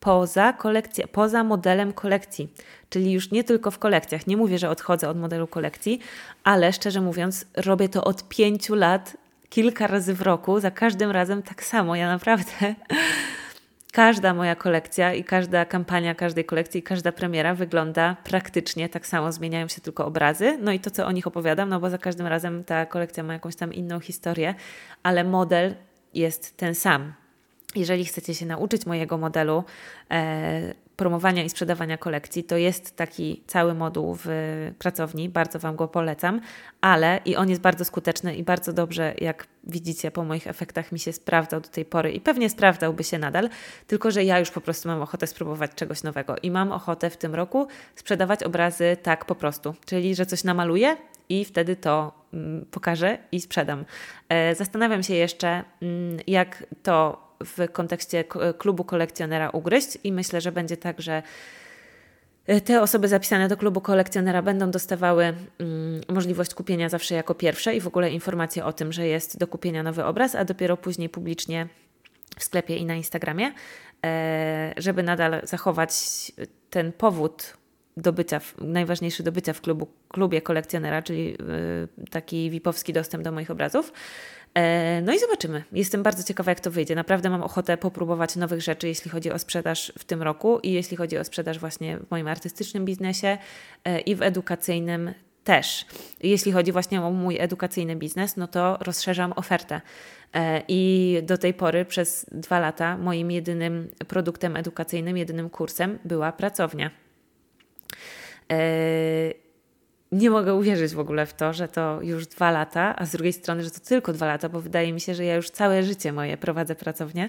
[0.00, 2.52] poza kolekcją, poza modelem kolekcji.
[2.90, 4.26] Czyli już nie tylko w kolekcjach.
[4.26, 6.00] Nie mówię, że odchodzę od modelu kolekcji,
[6.44, 9.16] ale szczerze mówiąc, robię to od pięciu lat,
[9.50, 11.96] kilka razy w roku, za każdym razem tak samo.
[11.96, 12.74] Ja naprawdę.
[13.92, 19.32] Każda moja kolekcja i każda kampania każdej kolekcji i każda premiera wygląda praktycznie tak samo.
[19.32, 22.26] Zmieniają się tylko obrazy, no i to, co o nich opowiadam, no bo za każdym
[22.26, 24.54] razem ta kolekcja ma jakąś tam inną historię,
[25.02, 25.74] ale model
[26.14, 27.12] jest ten sam.
[27.74, 29.64] Jeżeli chcecie się nauczyć mojego modelu
[30.10, 34.28] e, promowania i sprzedawania kolekcji, to jest taki cały moduł w
[34.78, 36.40] pracowni, bardzo Wam go polecam,
[36.80, 40.98] ale i on jest bardzo skuteczny i bardzo dobrze, jak widzicie po moich efektach, mi
[40.98, 43.48] się sprawdzał do tej pory i pewnie sprawdzałby się nadal,
[43.86, 47.16] tylko że ja już po prostu mam ochotę spróbować czegoś nowego i mam ochotę w
[47.16, 50.96] tym roku sprzedawać obrazy tak po prostu, czyli że coś namaluję
[51.28, 53.84] i wtedy to mm, pokażę i sprzedam.
[54.28, 58.24] E, zastanawiam się jeszcze, mm, jak to w kontekście
[58.58, 61.22] klubu kolekcjonera ugryźć i myślę, że będzie tak, że
[62.46, 67.76] e, te osoby zapisane do klubu kolekcjonera będą dostawały mm, możliwość kupienia zawsze jako pierwsze
[67.76, 71.08] i w ogóle informacje o tym, że jest do kupienia nowy obraz, a dopiero później
[71.08, 71.68] publicznie
[72.38, 73.52] w sklepie i na Instagramie,
[74.04, 75.92] e, żeby nadal zachować
[76.70, 77.58] ten powód
[77.98, 83.32] do bycia, najważniejszy do bycia w klubu, klubie kolekcjonera, czyli e, taki VIP-owski dostęp do
[83.32, 83.92] moich obrazów.
[84.54, 85.64] E, no i zobaczymy.
[85.72, 86.94] Jestem bardzo ciekawa, jak to wyjdzie.
[86.94, 90.96] Naprawdę mam ochotę popróbować nowych rzeczy, jeśli chodzi o sprzedaż w tym roku i jeśli
[90.96, 93.38] chodzi o sprzedaż właśnie w moim artystycznym biznesie
[93.84, 95.86] e, i w edukacyjnym też.
[96.22, 99.80] Jeśli chodzi właśnie o mój edukacyjny biznes, no to rozszerzam ofertę.
[100.34, 106.32] E, I do tej pory przez dwa lata moim jedynym produktem edukacyjnym, jedynym kursem była
[106.32, 106.90] pracownia.
[110.12, 113.32] Nie mogę uwierzyć w ogóle w to, że to już dwa lata, a z drugiej
[113.32, 116.12] strony, że to tylko dwa lata, bo wydaje mi się, że ja już całe życie
[116.12, 117.28] moje prowadzę pracownię.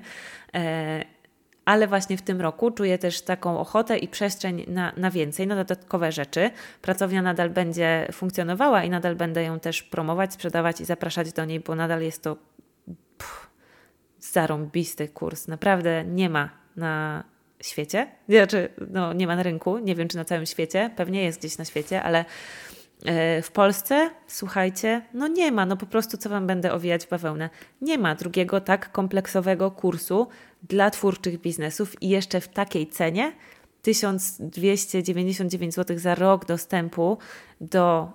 [0.53, 1.03] E,
[1.65, 5.55] ale właśnie w tym roku czuję też taką ochotę i przestrzeń na, na więcej, na
[5.55, 6.51] dodatkowe rzeczy.
[6.81, 11.59] Pracownia nadal będzie funkcjonowała i nadal będę ją też promować, sprzedawać i zapraszać do niej,
[11.59, 12.37] bo nadal jest to
[13.17, 13.49] pff,
[14.19, 15.47] zarąbisty kurs.
[15.47, 17.23] Naprawdę nie ma na
[17.61, 18.07] świecie.
[18.29, 21.57] Znaczy, no, nie ma na rynku, nie wiem czy na całym świecie, pewnie jest gdzieś
[21.57, 22.25] na świecie, ale
[23.05, 27.09] e, w Polsce, słuchajcie, no nie ma, no po prostu co Wam będę owijać w
[27.09, 27.49] bawełnę.
[27.81, 30.27] Nie ma drugiego tak kompleksowego kursu
[30.69, 33.33] dla twórczych biznesów i jeszcze w takiej cenie
[33.81, 37.17] 1299 zł za rok dostępu
[37.61, 38.11] do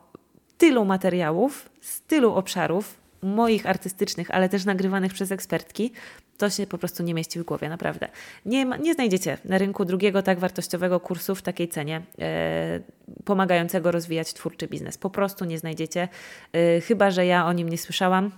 [0.59, 5.93] tylu materiałów z tylu obszarów, moich artystycznych, ale też nagrywanych przez ekspertki,
[6.39, 8.09] to się po prostu nie mieści w głowie, naprawdę.
[8.47, 12.81] Nie, ma, nie znajdziecie na rynku drugiego tak wartościowego kursu w takiej cenie, e,
[13.25, 14.99] pomagającego rozwijać twórczy biznes.
[14.99, 16.09] Po prostu nie znajdziecie,
[16.53, 18.31] e, chyba że ja o nim nie słyszałam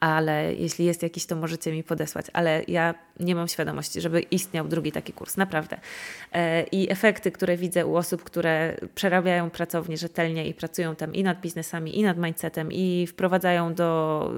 [0.00, 2.26] ale jeśli jest jakiś, to możecie mi podesłać.
[2.32, 5.78] Ale ja nie mam świadomości, żeby istniał drugi taki kurs, naprawdę.
[6.32, 11.22] E, I efekty, które widzę u osób, które przerabiają pracownię rzetelnie i pracują tam i
[11.22, 14.30] nad biznesami, i nad mindsetem, i wprowadzają do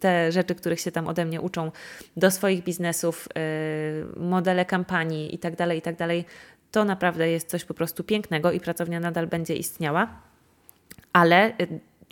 [0.00, 1.72] te rzeczy, których się tam ode mnie uczą,
[2.16, 3.40] do swoich biznesów, e,
[4.20, 6.26] modele kampanii itd., tak itd., tak
[6.70, 10.08] to naprawdę jest coś po prostu pięknego i pracownia nadal będzie istniała.
[11.12, 11.52] Ale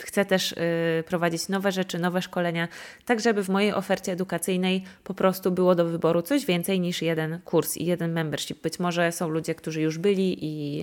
[0.02, 2.68] chcę też y, prowadzić nowe rzeczy, nowe szkolenia,
[3.04, 7.40] tak żeby w mojej ofercie edukacyjnej po prostu było do wyboru coś więcej niż jeden
[7.44, 8.62] kurs i jeden membership.
[8.62, 10.80] Być może są ludzie, którzy już byli i,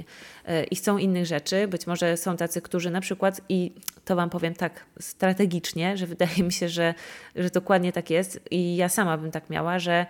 [0.49, 3.71] y, i chcą innych rzeczy, być może są tacy, którzy na przykład, i
[4.06, 6.93] to Wam powiem tak strategicznie, że wydaje mi się, że,
[7.36, 10.06] że dokładnie tak jest i ja sama bym tak miała, że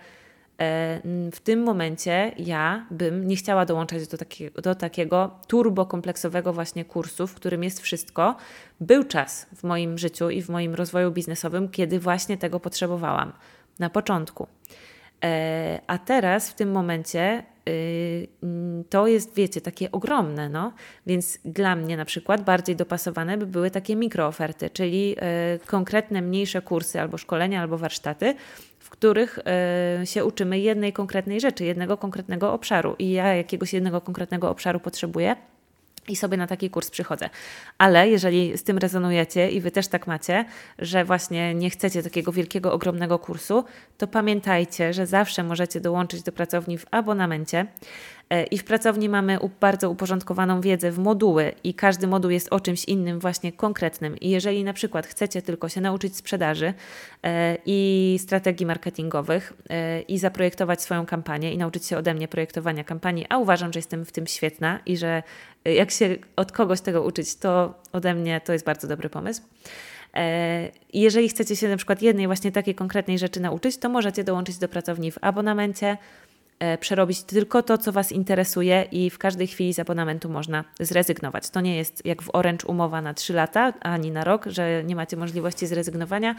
[1.32, 6.84] w tym momencie ja bym nie chciała dołączać do, takiego, do takiego turbo kompleksowego właśnie
[6.84, 8.36] kursu, w którym jest wszystko.
[8.80, 13.32] Był czas w moim życiu i w moim rozwoju biznesowym, kiedy właśnie tego potrzebowałam
[13.78, 14.46] na początku.
[15.24, 18.28] E, a teraz w tym momencie y,
[18.90, 20.72] to jest, wiecie, takie ogromne, no.
[21.06, 26.62] Więc dla mnie na przykład bardziej dopasowane by były takie mikrooferty, czyli e, konkretne mniejsze
[26.62, 28.34] kursy albo szkolenia, albo warsztaty,
[28.84, 29.38] w których
[30.02, 32.96] y, się uczymy jednej konkretnej rzeczy, jednego konkretnego obszaru.
[32.98, 35.36] I ja jakiegoś jednego konkretnego obszaru potrzebuję
[36.08, 37.30] i sobie na taki kurs przychodzę.
[37.78, 40.44] Ale jeżeli z tym rezonujecie i wy też tak macie,
[40.78, 43.64] że właśnie nie chcecie takiego wielkiego, ogromnego kursu,
[43.98, 47.66] to pamiętajcie, że zawsze możecie dołączyć do pracowni w abonamencie.
[48.30, 52.60] E, I w pracowni mamy bardzo uporządkowaną wiedzę w moduły i każdy moduł jest o
[52.60, 54.18] czymś innym, właśnie konkretnym.
[54.18, 56.74] I jeżeli na przykład chcecie tylko się nauczyć sprzedaży
[57.22, 62.84] e, i strategii marketingowych e, i zaprojektować swoją kampanię i nauczyć się ode mnie projektowania
[62.84, 65.22] kampanii, a uważam, że jestem w tym świetna i że
[65.64, 69.42] jak się od kogoś tego uczyć, to ode mnie to jest bardzo dobry pomysł.
[70.92, 74.68] Jeżeli chcecie się na przykład jednej właśnie takiej konkretnej rzeczy nauczyć, to możecie dołączyć do
[74.68, 75.96] pracowni w abonamencie.
[76.64, 81.50] E, przerobić tylko to, co Was interesuje i w każdej chwili z abonamentu można zrezygnować.
[81.50, 84.96] To nie jest jak w Orange umowa na 3 lata ani na rok, że nie
[84.96, 86.34] macie możliwości zrezygnowania,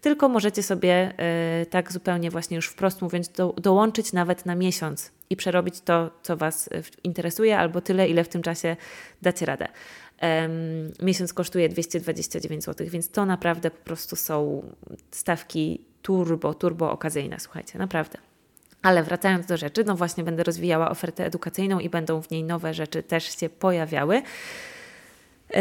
[0.00, 5.10] tylko możecie sobie e, tak zupełnie właśnie już wprost mówiąc do, dołączyć nawet na miesiąc
[5.30, 8.76] i przerobić to, co Was e, interesuje albo tyle, ile w tym czasie
[9.22, 9.68] dacie radę.
[11.02, 14.62] Miesiąc kosztuje 229 zł, więc to naprawdę po prostu są
[15.10, 18.29] stawki turbo, turbo okazyjne, słuchajcie, naprawdę.
[18.82, 22.74] Ale wracając do rzeczy, no właśnie będę rozwijała ofertę edukacyjną i będą w niej nowe
[22.74, 24.22] rzeczy też się pojawiały.
[25.54, 25.60] Yy,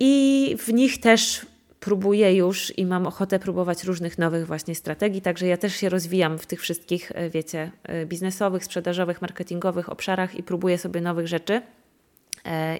[0.00, 1.46] I w nich też
[1.80, 6.38] próbuję już i mam ochotę próbować różnych nowych właśnie strategii, także ja też się rozwijam
[6.38, 11.62] w tych wszystkich, yy, wiecie, yy, biznesowych, sprzedażowych, marketingowych obszarach i próbuję sobie nowych rzeczy.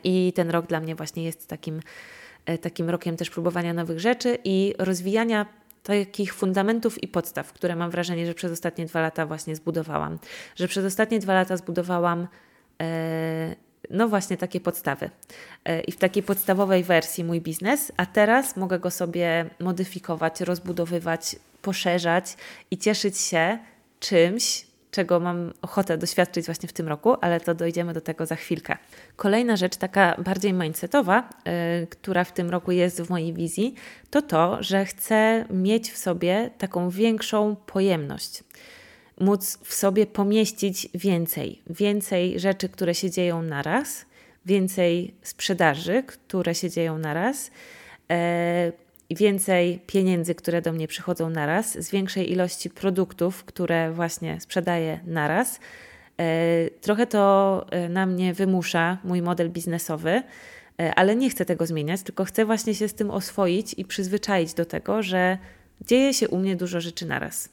[0.05, 1.81] I ten rok dla mnie właśnie jest takim,
[2.61, 5.47] takim rokiem też próbowania nowych rzeczy i rozwijania
[5.83, 10.19] takich fundamentów i podstaw, które mam wrażenie, że przez ostatnie dwa lata właśnie zbudowałam.
[10.57, 12.29] Że przez ostatnie dwa lata zbudowałam
[12.83, 13.57] e,
[13.91, 15.11] no właśnie takie podstawy.
[15.65, 21.37] E, I w takiej podstawowej wersji mój biznes, a teraz mogę go sobie modyfikować, rozbudowywać,
[21.63, 22.37] poszerzać
[22.71, 23.59] i cieszyć się
[24.01, 28.37] czymś, czego mam ochotę doświadczyć właśnie w tym roku, ale to dojdziemy do tego za
[28.37, 28.77] chwilkę.
[29.17, 31.31] Kolejna rzecz, taka bardziej mindsetowa,
[31.81, 33.75] yy, która w tym roku jest w mojej wizji,
[34.11, 38.45] to to, że chcę mieć w sobie taką większą pojemność.
[39.21, 44.07] Móc w sobie pomieścić więcej, więcej rzeczy, które się dzieją naraz,
[44.47, 47.51] więcej sprzedaży, które się dzieją naraz,
[48.11, 48.73] e,
[49.15, 55.61] więcej pieniędzy, które do mnie przychodzą naraz, z większej ilości produktów, które właśnie sprzedaję naraz.
[56.19, 60.23] E, trochę to e, na mnie wymusza mój model biznesowy,
[60.97, 64.65] ale nie chcę tego zmieniać, tylko chcę właśnie się z tym oswoić i przyzwyczaić do
[64.65, 65.39] tego, że
[65.81, 67.49] dzieje się u mnie dużo rzeczy naraz.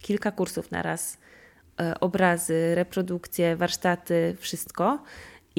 [0.00, 1.18] Kilka kursów naraz,
[2.00, 5.02] obrazy, reprodukcje, warsztaty, wszystko.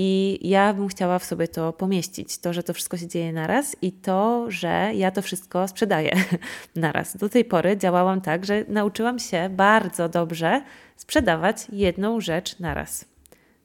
[0.04, 3.76] I ja bym chciała w sobie to pomieścić, to, że to wszystko się dzieje naraz
[3.82, 6.12] i to, że ja to wszystko sprzedaję
[6.76, 7.18] naraz.
[7.18, 10.62] Do tej pory działałam tak, że nauczyłam się bardzo dobrze
[10.96, 13.06] sprzedawać jedną rzecz naraz.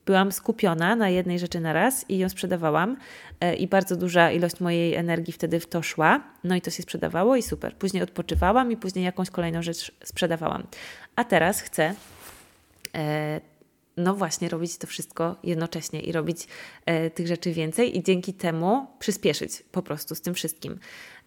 [0.06, 2.96] Byłam skupiona na jednej rzeczy naraz i ją sprzedawałam,
[3.40, 6.20] e, i bardzo duża ilość mojej energii wtedy w to szła.
[6.44, 7.76] No i to się sprzedawało i super.
[7.76, 10.66] Później odpoczywałam i później jakąś kolejną rzecz sprzedawałam.
[11.16, 11.94] A teraz chcę
[12.94, 13.40] e,
[13.96, 16.48] no właśnie robić to wszystko jednocześnie i robić
[16.86, 20.78] e, tych rzeczy więcej i dzięki temu przyspieszyć po prostu z tym wszystkim.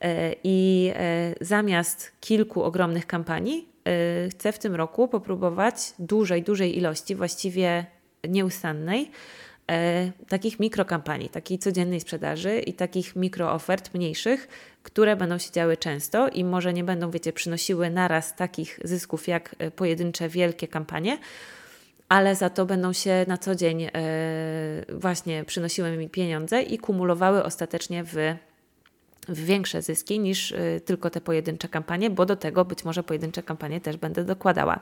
[0.02, 6.78] E, I e, zamiast kilku ogromnych kampanii, e, chcę w tym roku popróbować dużej, dużej
[6.78, 7.86] ilości, właściwie
[8.28, 9.12] nieustannej,
[9.72, 14.48] e, takich mikrokampanii, takiej codziennej sprzedaży i takich mikroofert mniejszych,
[14.84, 19.56] które będą się działy często i może nie będą, wiecie, przynosiły naraz takich zysków jak
[19.60, 21.18] e, pojedyncze wielkie kampanie,
[22.10, 23.92] ale za to będą się na co dzień e,
[24.90, 28.16] właśnie przynosiły mi pieniądze i kumulowały ostatecznie w,
[29.30, 33.82] większe zyski niż e, tylko te pojedyncze kampanie, bo do tego być może pojedyncze kampanie
[33.82, 34.80] też będę dokładała.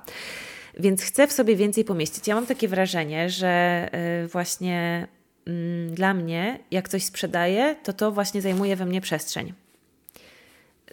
[0.79, 2.27] Więc chcę w sobie więcej pomieścić.
[2.27, 3.47] Ja mam takie wrażenie, że
[3.91, 5.07] e, właśnie
[5.47, 9.53] mm, dla mnie, jak coś sprzedaję, to to właśnie zajmuje we mnie przestrzeń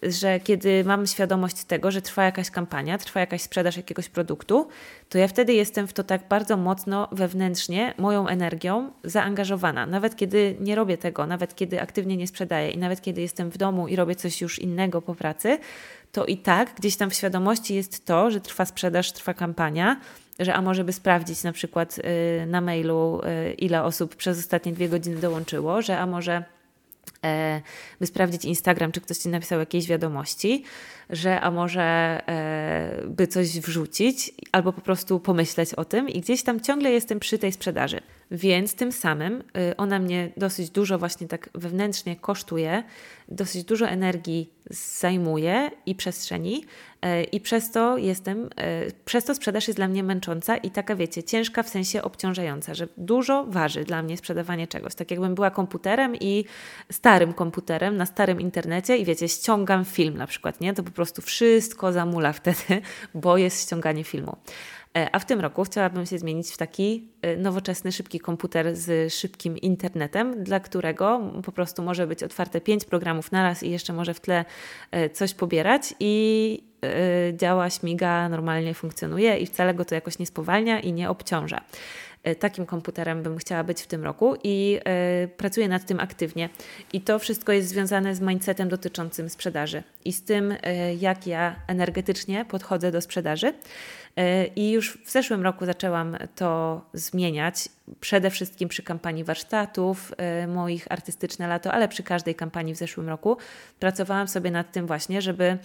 [0.09, 4.69] że kiedy mam świadomość tego, że trwa jakaś kampania, trwa jakaś sprzedaż jakiegoś produktu,
[5.09, 9.87] to ja wtedy jestem w to tak bardzo mocno wewnętrznie, moją energią zaangażowana.
[9.87, 13.57] Nawet kiedy nie robię tego, nawet kiedy aktywnie nie sprzedaję i nawet kiedy jestem w
[13.57, 15.59] domu i robię coś już innego po pracy,
[16.13, 20.01] to i tak gdzieś tam w świadomości jest to, że trwa sprzedaż, trwa kampania,
[20.39, 24.73] że a może by sprawdzić na przykład y, na mailu, y, ile osób przez ostatnie
[24.73, 26.45] dwie godziny dołączyło, że a może
[28.01, 30.65] by sprawdzić Instagram, czy ktoś ci napisał jakieś wiadomości,
[31.11, 36.43] że a może e, by coś wrzucić, albo po prostu pomyśleć o tym i gdzieś
[36.43, 38.01] tam ciągle jestem przy tej sprzedaży.
[38.35, 42.83] Więc tym samym y, ona mnie dosyć dużo właśnie tak wewnętrznie kosztuje,
[43.29, 46.65] dosyć dużo energii zajmuje i przestrzeni
[47.05, 48.49] y, i przez to jestem, y,
[49.05, 52.89] przez to sprzedaż jest dla mnie męcząca i taka wiecie, ciężka w sensie obciążająca, że
[52.97, 54.95] dużo waży dla mnie sprzedawanie czegoś.
[54.95, 56.45] Tak jakbym była komputerem i
[56.93, 60.75] starym komputerem na starym internecie i wiecie, ściągam film na przykład, nie?
[60.75, 62.83] To po prostu wszystko zamula wtedy,
[63.15, 64.37] bo jest ściąganie filmu.
[64.99, 69.15] E, a w tym roku chciałabym się zmienić w taki e, nowoczesny, szybki komputer z
[69.15, 74.15] szybkim internetem, dla którego po prostu może być otwarte pięć programów naraz i jeszcze może
[74.15, 74.45] w tle
[74.91, 76.75] e, coś pobierać i
[77.33, 81.61] działa, śmiga, normalnie funkcjonuje i wcale go to jakoś nie spowalnia i nie obciąża.
[82.39, 84.81] Takim komputerem bym chciała być w tym roku i
[85.37, 86.49] pracuję nad tym aktywnie.
[86.93, 90.55] I to wszystko jest związane z mindsetem dotyczącym sprzedaży i z tym,
[91.01, 93.53] jak ja energetycznie podchodzę do sprzedaży.
[94.17, 97.69] E, I już w zeszłym roku zaczęłam to zmieniać,
[98.01, 103.09] przede wszystkim przy kampanii warsztatów e, moich artystyczne lato, ale przy każdej kampanii w zeszłym
[103.09, 103.37] roku
[103.81, 105.59] pracowałam sobie nad tym właśnie, żeby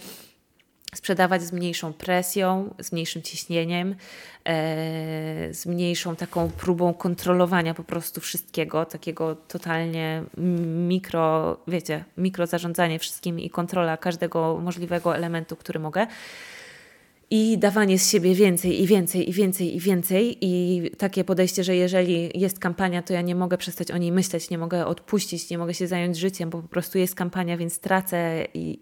[0.94, 3.94] sprzedawać z mniejszą presją, z mniejszym ciśnieniem,
[4.44, 4.54] e,
[5.54, 10.22] z mniejszą taką próbą kontrolowania po prostu wszystkiego, takiego totalnie
[10.88, 16.06] mikro, wiecie, mikro zarządzanie wszystkim i kontrola każdego możliwego elementu, który mogę
[17.30, 21.76] i dawanie z siebie więcej i więcej i więcej i więcej i takie podejście, że
[21.76, 25.58] jeżeli jest kampania, to ja nie mogę przestać o niej myśleć, nie mogę odpuścić, nie
[25.58, 28.78] mogę się zająć życiem, bo po prostu jest kampania, więc tracę i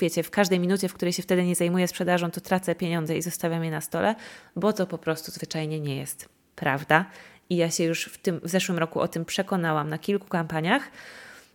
[0.00, 3.22] wiecie, w każdej minucie, w której się wtedy nie zajmuję sprzedażą, to tracę pieniądze i
[3.22, 4.14] zostawiam je na stole,
[4.56, 7.04] bo to po prostu zwyczajnie nie jest prawda.
[7.50, 10.90] I ja się już w tym w zeszłym roku o tym przekonałam na kilku kampaniach.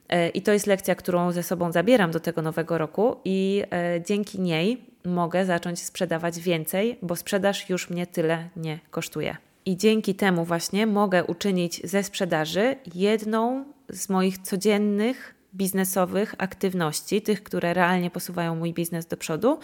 [0.10, 4.02] E, I to jest lekcja, którą ze sobą zabieram do tego nowego roku, i e,
[4.06, 9.38] dzięki niej mogę zacząć sprzedawać więcej, bo sprzedaż już mnie tyle nie kosztuje.
[9.66, 17.44] I dzięki temu właśnie mogę uczynić ze sprzedaży jedną z moich codziennych biznesowych aktywności, tych,
[17.44, 19.60] które realnie posuwają mój biznes do przodu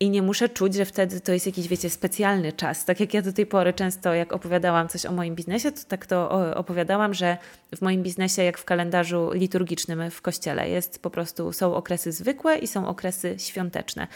[0.00, 2.84] i nie muszę czuć, że wtedy to jest jakiś, wiecie, specjalny czas.
[2.84, 6.06] Tak jak ja do tej pory często, jak opowiadałam coś o moim biznesie, to tak
[6.06, 7.36] to opowiadałam, że
[7.76, 12.58] w moim biznesie, jak w kalendarzu liturgicznym w kościele, jest po prostu, są okresy zwykłe
[12.58, 14.06] i są okresy świąteczne.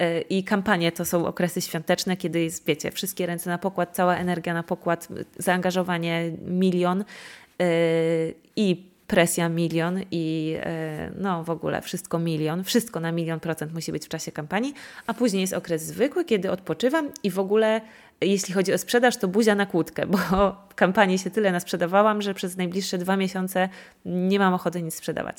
[0.00, 4.16] Y, I kampanie to są okresy świąteczne, kiedy jest, wiecie, wszystkie ręce na pokład, cała
[4.16, 7.04] energia na pokład, zaangażowanie milion
[8.56, 10.56] i presja milion i
[11.16, 14.74] no w ogóle wszystko milion, wszystko na milion procent musi być w czasie kampanii,
[15.06, 17.80] a później jest okres zwykły, kiedy odpoczywam i w ogóle
[18.20, 20.18] jeśli chodzi o sprzedaż, to buzia na kłódkę, bo
[20.68, 23.68] w kampanii się tyle nasprzedawałam, że przez najbliższe dwa miesiące
[24.04, 25.36] nie mam ochoty nic sprzedawać.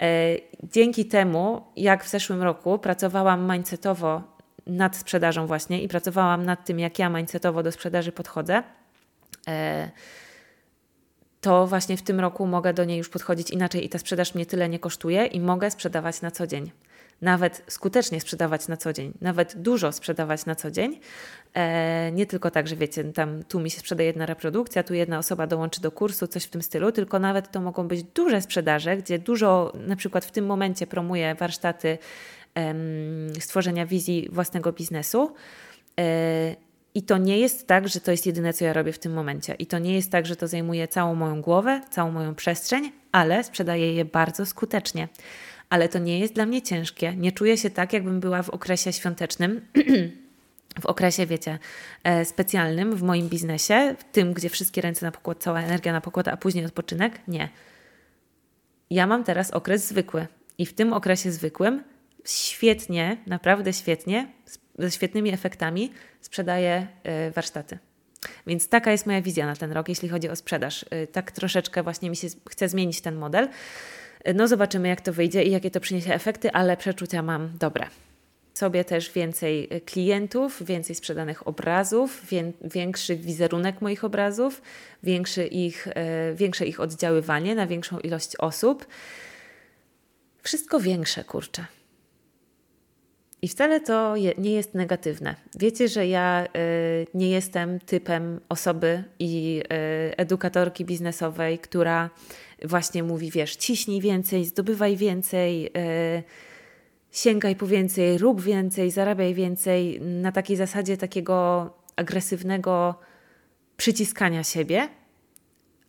[0.00, 4.22] E, dzięki temu, jak w zeszłym roku pracowałam mindsetowo
[4.66, 8.62] nad sprzedażą właśnie i pracowałam nad tym, jak ja mindsetowo do sprzedaży podchodzę,
[9.48, 9.90] e,
[11.46, 14.46] to właśnie w tym roku mogę do niej już podchodzić inaczej i ta sprzedaż mnie
[14.46, 16.70] tyle nie kosztuje i mogę sprzedawać na co dzień
[17.22, 21.00] nawet skutecznie sprzedawać na co dzień, nawet dużo sprzedawać na co dzień.
[21.54, 25.18] E, nie tylko tak, że wiecie, tam tu mi się sprzedaje jedna reprodukcja, tu jedna
[25.18, 28.96] osoba dołączy do kursu, coś w tym stylu, tylko nawet to mogą być duże sprzedaże,
[28.96, 31.98] gdzie dużo, na przykład w tym momencie promuję warsztaty
[32.54, 32.76] em,
[33.40, 35.34] stworzenia wizji własnego biznesu.
[36.96, 39.54] I to nie jest tak, że to jest jedyne, co ja robię w tym momencie.
[39.54, 43.44] I to nie jest tak, że to zajmuje całą moją głowę, całą moją przestrzeń, ale
[43.44, 45.08] sprzedaję je bardzo skutecznie
[45.70, 47.16] ale to nie jest dla mnie ciężkie.
[47.16, 49.60] Nie czuję się tak, jakbym była w okresie świątecznym.
[50.80, 51.58] w okresie, wiecie,
[52.04, 56.00] e, specjalnym w moim biznesie, w tym, gdzie wszystkie ręce na pokład, cała energia na
[56.00, 57.20] pokład, a później odpoczynek?
[57.28, 57.48] Nie.
[58.90, 60.26] Ja mam teraz okres zwykły
[60.58, 61.84] i w tym okresie zwykłym
[62.24, 64.28] świetnie, naprawdę świetnie,
[64.78, 67.78] ze świetnymi efektami sprzedaję e, warsztaty.
[68.46, 70.84] Więc taka jest moja wizja na ten rok, jeśli chodzi o sprzedaż.
[70.90, 73.48] E, tak troszeczkę właśnie mi się chce zmienić ten model.
[74.34, 77.86] No zobaczymy, jak to wyjdzie i jakie to przyniesie efekty, ale przeczucia mam dobre.
[78.54, 82.22] Sobie też więcej klientów, więcej sprzedanych obrazów,
[82.64, 84.62] większy wizerunek moich obrazów,
[85.02, 88.86] większy ich, e, większe ich oddziaływanie na większą ilość osób.
[90.42, 91.64] Wszystko większe, kurczę.
[93.42, 95.34] I wcale to je, nie jest negatywne.
[95.58, 102.10] Wiecie, że ja y, nie jestem typem osoby i y, edukatorki biznesowej, która
[102.64, 106.22] właśnie mówi, wiesz, ciśnij więcej, zdobywaj więcej, y,
[107.12, 112.94] sięgaj po więcej, rób więcej, zarabiaj więcej, na takiej zasadzie takiego agresywnego
[113.76, 114.88] przyciskania siebie.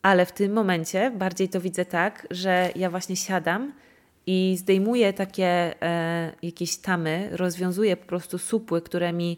[0.02, 3.74] Ale w tym momencie bardziej to widzę tak, że ja właśnie siadam
[4.28, 9.38] i zdejmuję takie e, jakieś tamy, rozwiązuję po prostu supły, które mi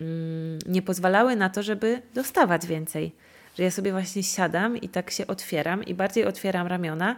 [0.00, 3.12] mm, nie pozwalały na to, żeby dostawać więcej.
[3.58, 7.16] Że ja sobie właśnie siadam i tak się otwieram i bardziej otwieram ramiona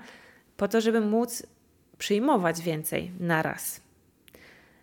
[0.57, 1.47] po to, żeby móc
[1.99, 3.81] przyjmować więcej naraz.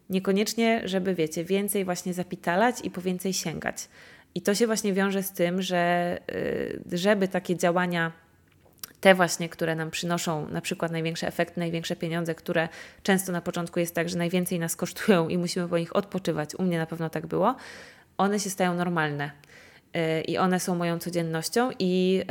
[0.10, 3.90] Niekoniecznie, żeby wiecie, więcej właśnie zapitalać i po więcej sięgać.
[4.36, 6.18] I to się właśnie wiąże z tym, że
[6.92, 8.12] y, żeby takie działania
[9.02, 12.70] te właśnie, które nam przynoszą na przykład największe efekty, największe pieniądze, które
[13.04, 16.56] często na początku jest tak, że najwięcej nas kosztują i musimy po nich odpoczywać.
[16.56, 17.56] U mnie na pewno tak było.
[18.18, 19.32] One się stają normalne
[19.96, 22.24] y, i one są moją codziennością i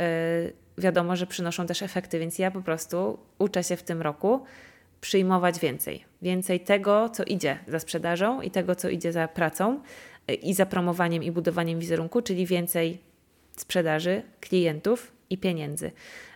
[0.77, 4.45] y, wiadomo, że przynoszą też efekty, więc ja po prostu uczę się w tym roku
[5.01, 6.05] przyjmować więcej.
[6.21, 9.81] Więcej tego, co idzie za sprzedażą i tego, co idzie za pracą
[10.31, 12.99] y, i za promowaniem i budowaniem wizerunku, czyli więcej
[13.57, 15.91] sprzedaży, klientów i pieniędzy.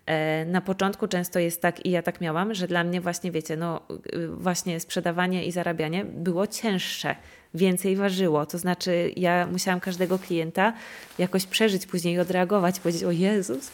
[0.06, 3.58] E, na początku często jest tak, i ja tak miałam, że dla mnie właśnie, wiecie,
[3.58, 3.82] no
[4.14, 7.16] y, właśnie sprzedawanie i zarabianie było cięższe,
[7.54, 8.46] więcej ważyło.
[8.46, 10.74] To znaczy, ja musiałam każdego klienta
[11.18, 13.72] jakoś przeżyć, później odreagować, powiedzieć: O Jezus,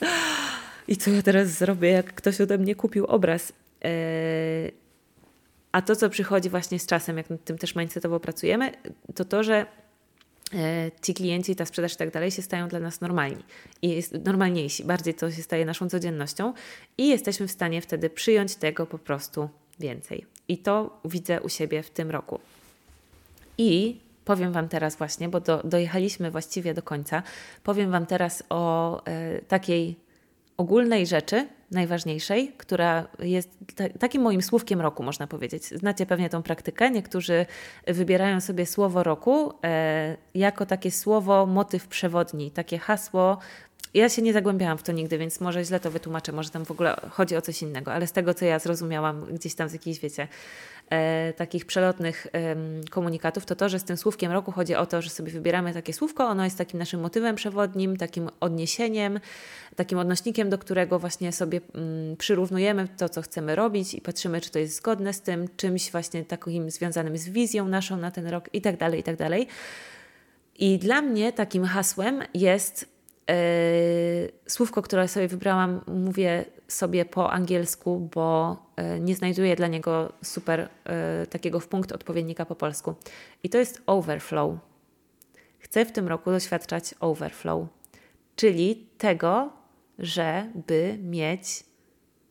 [0.87, 3.53] i co ja teraz zrobię, jak ktoś ode mnie kupił obraz.
[3.85, 3.91] E,
[5.71, 8.71] a to, co przychodzi właśnie z czasem, jak nad tym też mindsetowo pracujemy,
[9.15, 9.65] to to, że
[11.01, 13.43] ci klienci, ta sprzedaż i tak dalej się stają dla nas normalni
[13.81, 16.53] i jest normalniejsi, bardziej to się staje naszą codziennością
[16.97, 19.49] i jesteśmy w stanie wtedy przyjąć tego po prostu
[19.79, 20.25] więcej.
[20.47, 22.39] I to widzę u siebie w tym roku.
[23.57, 27.23] I powiem Wam teraz właśnie, bo do, dojechaliśmy właściwie do końca,
[27.63, 29.95] powiem Wam teraz o e, takiej
[30.57, 33.57] ogólnej rzeczy, najważniejszej, która jest
[33.99, 35.65] takim moim słówkiem roku, można powiedzieć.
[35.65, 36.91] Znacie pewnie tą praktykę.
[36.91, 37.45] Niektórzy
[37.87, 43.37] wybierają sobie słowo roku e, jako takie słowo, motyw przewodni, takie hasło.
[43.93, 46.71] Ja się nie zagłębiałam w to nigdy, więc może źle to wytłumaczę, może tam w
[46.71, 49.99] ogóle chodzi o coś innego, ale z tego, co ja zrozumiałam gdzieś tam z jakiejś,
[49.99, 50.27] wiecie,
[50.89, 52.55] e, takich przelotnych e,
[52.89, 55.93] komunikatów, to to, że z tym słówkiem roku chodzi o to, że sobie wybieramy takie
[55.93, 59.19] słówko, ono jest takim naszym motywem przewodnim, takim odniesieniem,
[59.75, 64.51] takim odnośnikiem, do którego właśnie sobie mm, przyrównujemy to, co chcemy robić i patrzymy, czy
[64.51, 68.49] to jest zgodne z tym, czymś właśnie takim związanym z wizją naszą na ten rok
[68.53, 69.47] i tak dalej, i tak dalej.
[70.59, 73.00] I dla mnie takim hasłem jest
[74.47, 80.69] słówko, które sobie wybrałam, mówię sobie po angielsku, bo yy, nie znajduję dla niego super
[81.19, 82.95] yy, takiego w punkt odpowiednika po polsku.
[83.43, 84.55] I to jest overflow.
[85.59, 87.67] Chcę w tym roku doświadczać overflow,
[88.35, 89.53] czyli tego,
[89.99, 91.63] żeby mieć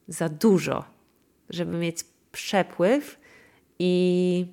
[0.09, 0.85] za dużo,
[1.51, 3.21] żeby mieć przepływ
[3.79, 4.47] i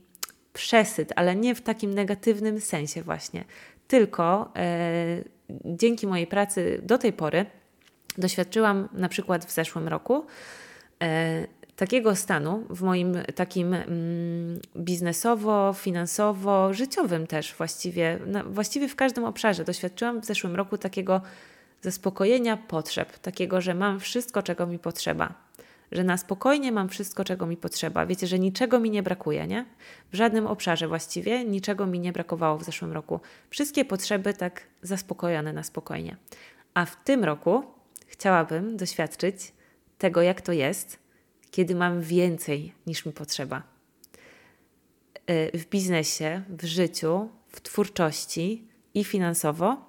[0.53, 3.45] przesyt, ale nie w takim negatywnym sensie, właśnie.
[3.87, 5.23] Tylko e,
[5.65, 7.45] dzięki mojej pracy do tej pory
[8.17, 10.25] doświadczyłam na przykład w zeszłym roku
[11.03, 18.95] e, takiego stanu w moim takim mm, biznesowo, finansowo, życiowym też właściwie, no, właściwie w
[18.95, 19.63] każdym obszarze.
[19.63, 21.21] Doświadczyłam w zeszłym roku takiego
[21.81, 25.46] zaspokojenia potrzeb, takiego, że mam wszystko, czego mi potrzeba.
[25.91, 28.05] Że na spokojnie mam wszystko, czego mi potrzeba.
[28.05, 29.65] Wiecie, że niczego mi nie brakuje, nie?
[30.11, 33.19] W żadnym obszarze właściwie niczego mi nie brakowało w zeszłym roku.
[33.49, 36.17] Wszystkie potrzeby tak zaspokojone na spokojnie.
[36.73, 37.63] A w tym roku
[38.07, 39.53] chciałabym doświadczyć
[39.97, 40.99] tego, jak to jest,
[41.51, 43.63] kiedy mam więcej niż mi potrzeba.
[45.29, 49.86] Y, w biznesie, w życiu, w twórczości i finansowo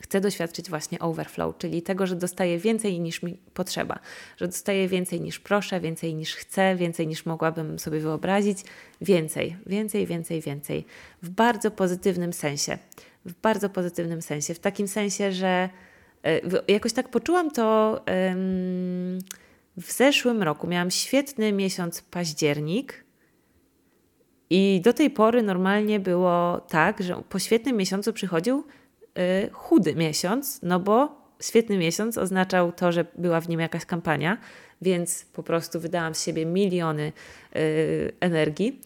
[0.00, 3.98] chcę doświadczyć właśnie overflow, czyli tego, że dostaję więcej niż mi potrzeba,
[4.36, 8.58] że dostaję więcej niż proszę, więcej niż chcę, więcej niż mogłabym sobie wyobrazić,
[9.00, 10.84] więcej, więcej, więcej, więcej.
[11.22, 12.78] W bardzo pozytywnym sensie.
[13.24, 14.54] W bardzo pozytywnym sensie.
[14.54, 15.68] W takim sensie, że
[16.26, 18.00] y, jakoś tak poczułam to.
[19.76, 23.04] W zeszłym roku miałam świetny miesiąc październik.
[24.50, 28.64] I do tej pory normalnie było tak, że po świetnym miesiącu przychodził
[29.52, 34.38] chudy miesiąc, no bo świetny miesiąc oznaczał to, że była w nim jakaś kampania,
[34.82, 37.12] więc po prostu wydałam z siebie miliony
[37.56, 38.80] y, energii.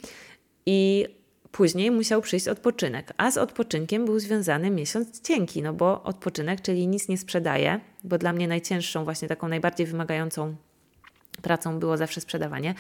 [0.66, 1.06] I
[1.52, 6.86] później musiał przyjść odpoczynek, a z odpoczynkiem był związany miesiąc cienki, no bo odpoczynek, czyli
[6.86, 10.56] nic nie sprzedaje, bo dla mnie najcięższą, właśnie taką najbardziej wymagającą
[11.42, 12.74] pracą było zawsze sprzedawanie.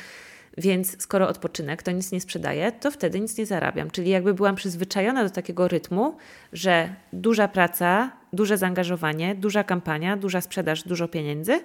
[0.58, 3.90] Więc skoro odpoczynek to nic nie sprzedaje, to wtedy nic nie zarabiam.
[3.90, 6.16] Czyli jakby byłam przyzwyczajona do takiego rytmu,
[6.52, 11.60] że duża praca, duże zaangażowanie, duża kampania, duża sprzedaż, dużo pieniędzy,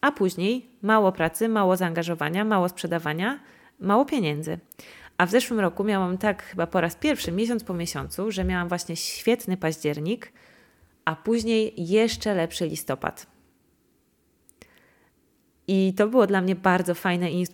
[0.00, 3.40] a później mało pracy, mało zaangażowania, mało sprzedawania,
[3.80, 4.58] mało pieniędzy.
[5.18, 8.68] A w zeszłym roku miałam tak chyba po raz pierwszy, miesiąc po miesiącu, że miałam
[8.68, 10.32] właśnie świetny październik,
[11.04, 13.37] a później jeszcze lepszy listopad.
[15.68, 17.44] I to było dla mnie bardzo fajne i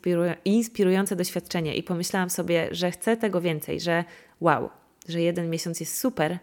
[0.44, 1.74] inspirujące doświadczenie.
[1.76, 4.04] I pomyślałam sobie, że chcę tego więcej, że
[4.40, 4.70] wow,
[5.08, 6.38] że jeden miesiąc jest super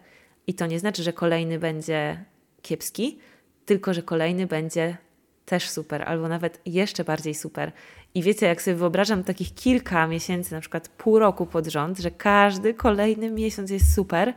[0.46, 2.24] i to nie znaczy, że kolejny będzie
[2.62, 3.18] kiepski,
[3.66, 4.96] tylko że kolejny będzie
[5.44, 7.72] też super, albo nawet jeszcze bardziej super.
[8.14, 12.10] I wiecie, jak sobie wyobrażam takich kilka miesięcy, na przykład pół roku pod rząd, że
[12.10, 14.34] każdy kolejny miesiąc jest super,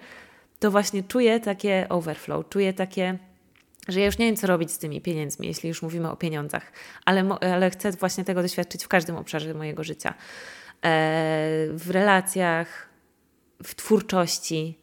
[0.59, 3.17] to właśnie czuję takie overflow, czuję takie
[3.87, 6.71] że ja już nie wiem, co robić z tymi pieniędzmi, jeśli już mówimy o pieniądzach,
[7.05, 10.09] ale, ale chcę właśnie tego doświadczyć w każdym obszarze mojego życia.
[10.09, 10.13] E,
[11.71, 12.89] w relacjach,
[13.63, 14.79] w twórczości,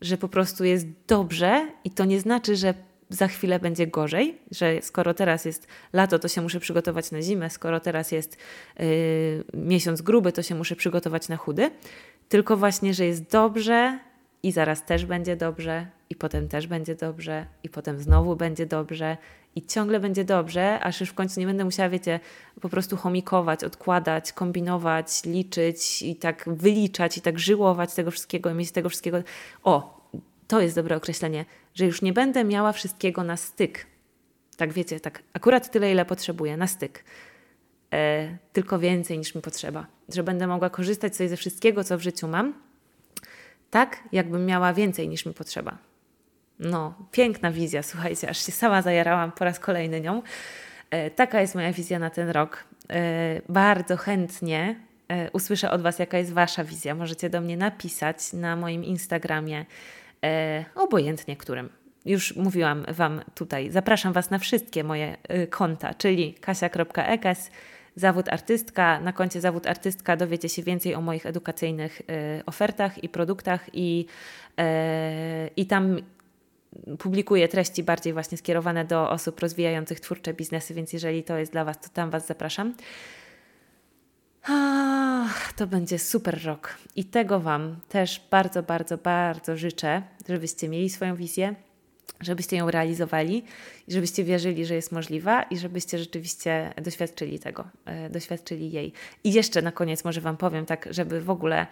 [0.00, 2.74] że po prostu jest dobrze i to nie znaczy, że
[3.08, 7.50] za chwilę będzie gorzej, że skoro teraz jest lato, to się muszę przygotować na zimę,
[7.50, 8.36] skoro teraz jest
[8.80, 11.70] y, miesiąc gruby, to się muszę przygotować na chudy,
[12.28, 13.98] tylko właśnie, że jest dobrze
[14.42, 19.16] i zaraz też będzie dobrze, i potem też będzie dobrze, i potem znowu będzie dobrze,
[19.54, 22.20] i ciągle będzie dobrze, aż już w końcu nie będę musiała, wiecie,
[22.60, 28.54] po prostu chomikować, odkładać, kombinować, liczyć i tak wyliczać, i tak żyłować tego wszystkiego, i
[28.54, 29.22] mieć tego wszystkiego.
[29.62, 30.00] O,
[30.48, 31.44] to jest dobre określenie,
[31.74, 33.86] że już nie będę miała wszystkiego na styk.
[34.56, 37.04] Tak wiecie, tak akurat tyle, ile potrzebuję, na styk.
[37.92, 39.86] E, tylko więcej niż mi potrzeba.
[40.08, 42.54] Że będę mogła korzystać sobie ze wszystkiego, co w życiu mam,
[43.70, 45.91] tak jakbym miała więcej niż mi potrzeba.
[46.62, 50.22] No, piękna wizja, słuchajcie, aż się sama zajarałam po raz kolejny nią.
[50.90, 52.64] E, taka jest moja wizja na ten rok.
[52.90, 54.76] E, bardzo chętnie
[55.08, 56.94] e, usłyszę od Was, jaka jest Wasza wizja.
[56.94, 59.64] Możecie do mnie napisać na moim Instagramie,
[60.74, 61.68] obojętnie którym.
[62.04, 65.16] Już mówiłam Wam tutaj, zapraszam Was na wszystkie moje
[65.50, 67.50] konta, czyli kasia.ekes,
[67.96, 69.00] zawód artystka.
[69.00, 72.02] Na koncie zawód artystka dowiecie się więcej o moich edukacyjnych
[72.46, 74.06] ofertach i produktach i,
[75.56, 75.96] i tam
[76.98, 81.64] publikuję treści bardziej właśnie skierowane do osób rozwijających twórcze biznesy, więc jeżeli to jest dla
[81.64, 82.74] Was, to tam Was zapraszam.
[85.56, 91.16] to będzie super rok i tego Wam też bardzo, bardzo, bardzo życzę, żebyście mieli swoją
[91.16, 91.54] wizję,
[92.20, 93.44] żebyście ją realizowali,
[93.88, 98.92] żebyście wierzyli, że jest możliwa i żebyście rzeczywiście doświadczyli tego, e, doświadczyli jej.
[99.24, 101.66] I jeszcze na koniec może Wam powiem, tak, żeby w ogóle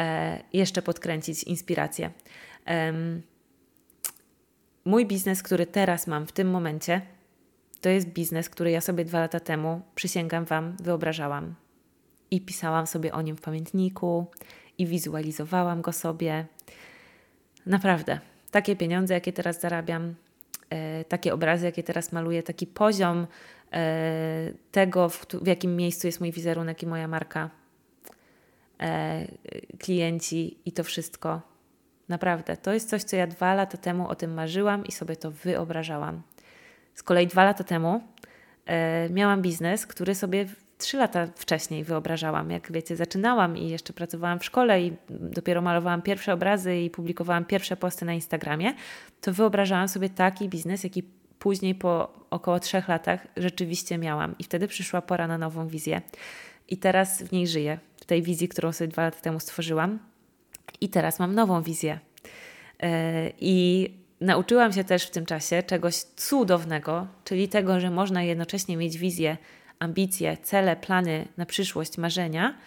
[0.00, 2.10] e, jeszcze podkręcić inspirację.
[4.86, 7.00] Mój biznes, który teraz mam w tym momencie,
[7.80, 11.54] to jest biznes, który ja sobie dwa lata temu, przysięgam Wam, wyobrażałam.
[12.30, 14.26] I pisałam sobie o nim w pamiętniku,
[14.78, 16.46] i wizualizowałam go sobie.
[17.66, 18.20] Naprawdę,
[18.50, 20.14] takie pieniądze, jakie teraz zarabiam,
[20.70, 23.26] e, takie obrazy, jakie teraz maluję, taki poziom
[23.72, 27.50] e, tego, w, w jakim miejscu jest mój wizerunek i moja marka,
[28.80, 29.26] e,
[29.78, 31.55] klienci i to wszystko.
[32.08, 35.30] Naprawdę, to jest coś, co ja dwa lata temu o tym marzyłam i sobie to
[35.30, 36.22] wyobrażałam.
[36.94, 38.00] Z kolei dwa lata temu
[38.66, 40.46] e, miałam biznes, który sobie
[40.78, 42.50] trzy lata wcześniej wyobrażałam.
[42.50, 47.44] Jak wiecie, zaczynałam i jeszcze pracowałam w szkole i dopiero malowałam pierwsze obrazy i publikowałam
[47.44, 48.74] pierwsze posty na Instagramie,
[49.20, 51.02] to wyobrażałam sobie taki biznes, jaki
[51.38, 54.34] później po około trzech latach rzeczywiście miałam.
[54.38, 56.02] I wtedy przyszła pora na nową wizję.
[56.68, 59.98] I teraz w niej żyję, w tej wizji, którą sobie dwa lata temu stworzyłam.
[60.80, 61.98] I teraz mam nową wizję.
[62.82, 63.90] E, I
[64.20, 69.36] nauczyłam się też w tym czasie czegoś cudownego, czyli tego, że można jednocześnie mieć wizję
[69.78, 72.58] ambicje, cele, plany na przyszłość, marzenia,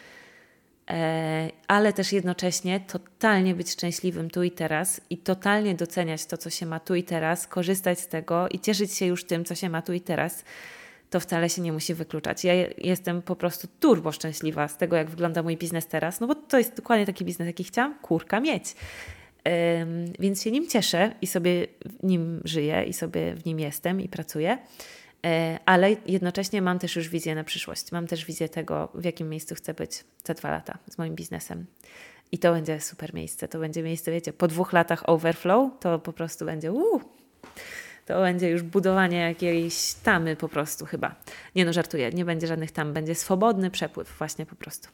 [0.90, 6.50] e, ale też jednocześnie totalnie być szczęśliwym tu i teraz i totalnie doceniać to, co
[6.50, 9.70] się ma tu i teraz, korzystać z tego i cieszyć się już tym, co się
[9.70, 10.44] ma tu i teraz,
[11.10, 12.44] to wcale się nie musi wykluczać.
[12.44, 16.36] Ja jestem po prostu turbo szczęśliwa z tego, jak wygląda mój biznes teraz, no bo
[16.36, 18.76] to jest dokładnie taki biznes, jaki chciałam, kurka, mieć.
[20.20, 21.68] Więc się nim cieszę i sobie
[22.04, 24.58] nim żyję i sobie w nim jestem i pracuję.
[25.26, 27.92] E, ale jednocześnie mam też już wizję na przyszłość.
[27.92, 31.66] Mam też wizję tego, w jakim miejscu chcę być za dwa lata z moim biznesem.
[32.32, 33.48] I to będzie super miejsce.
[33.48, 36.72] To będzie miejsce, wiecie, po dwóch latach overflow to po prostu będzie
[38.10, 41.16] to będzie już budowanie jakiejś tamy po prostu chyba.
[41.56, 44.90] Nie no, żartuję, nie będzie żadnych tam, będzie swobodny przepływ właśnie po prostu.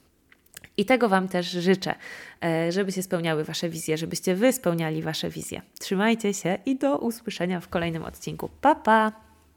[0.77, 1.95] I tego Wam też życzę,
[2.43, 5.61] e, żeby się spełniały Wasze wizje, żebyście Wy spełniali Wasze wizje.
[5.79, 8.49] Trzymajcie się i do usłyszenia w kolejnym odcinku.
[8.61, 9.24] Pa, pa!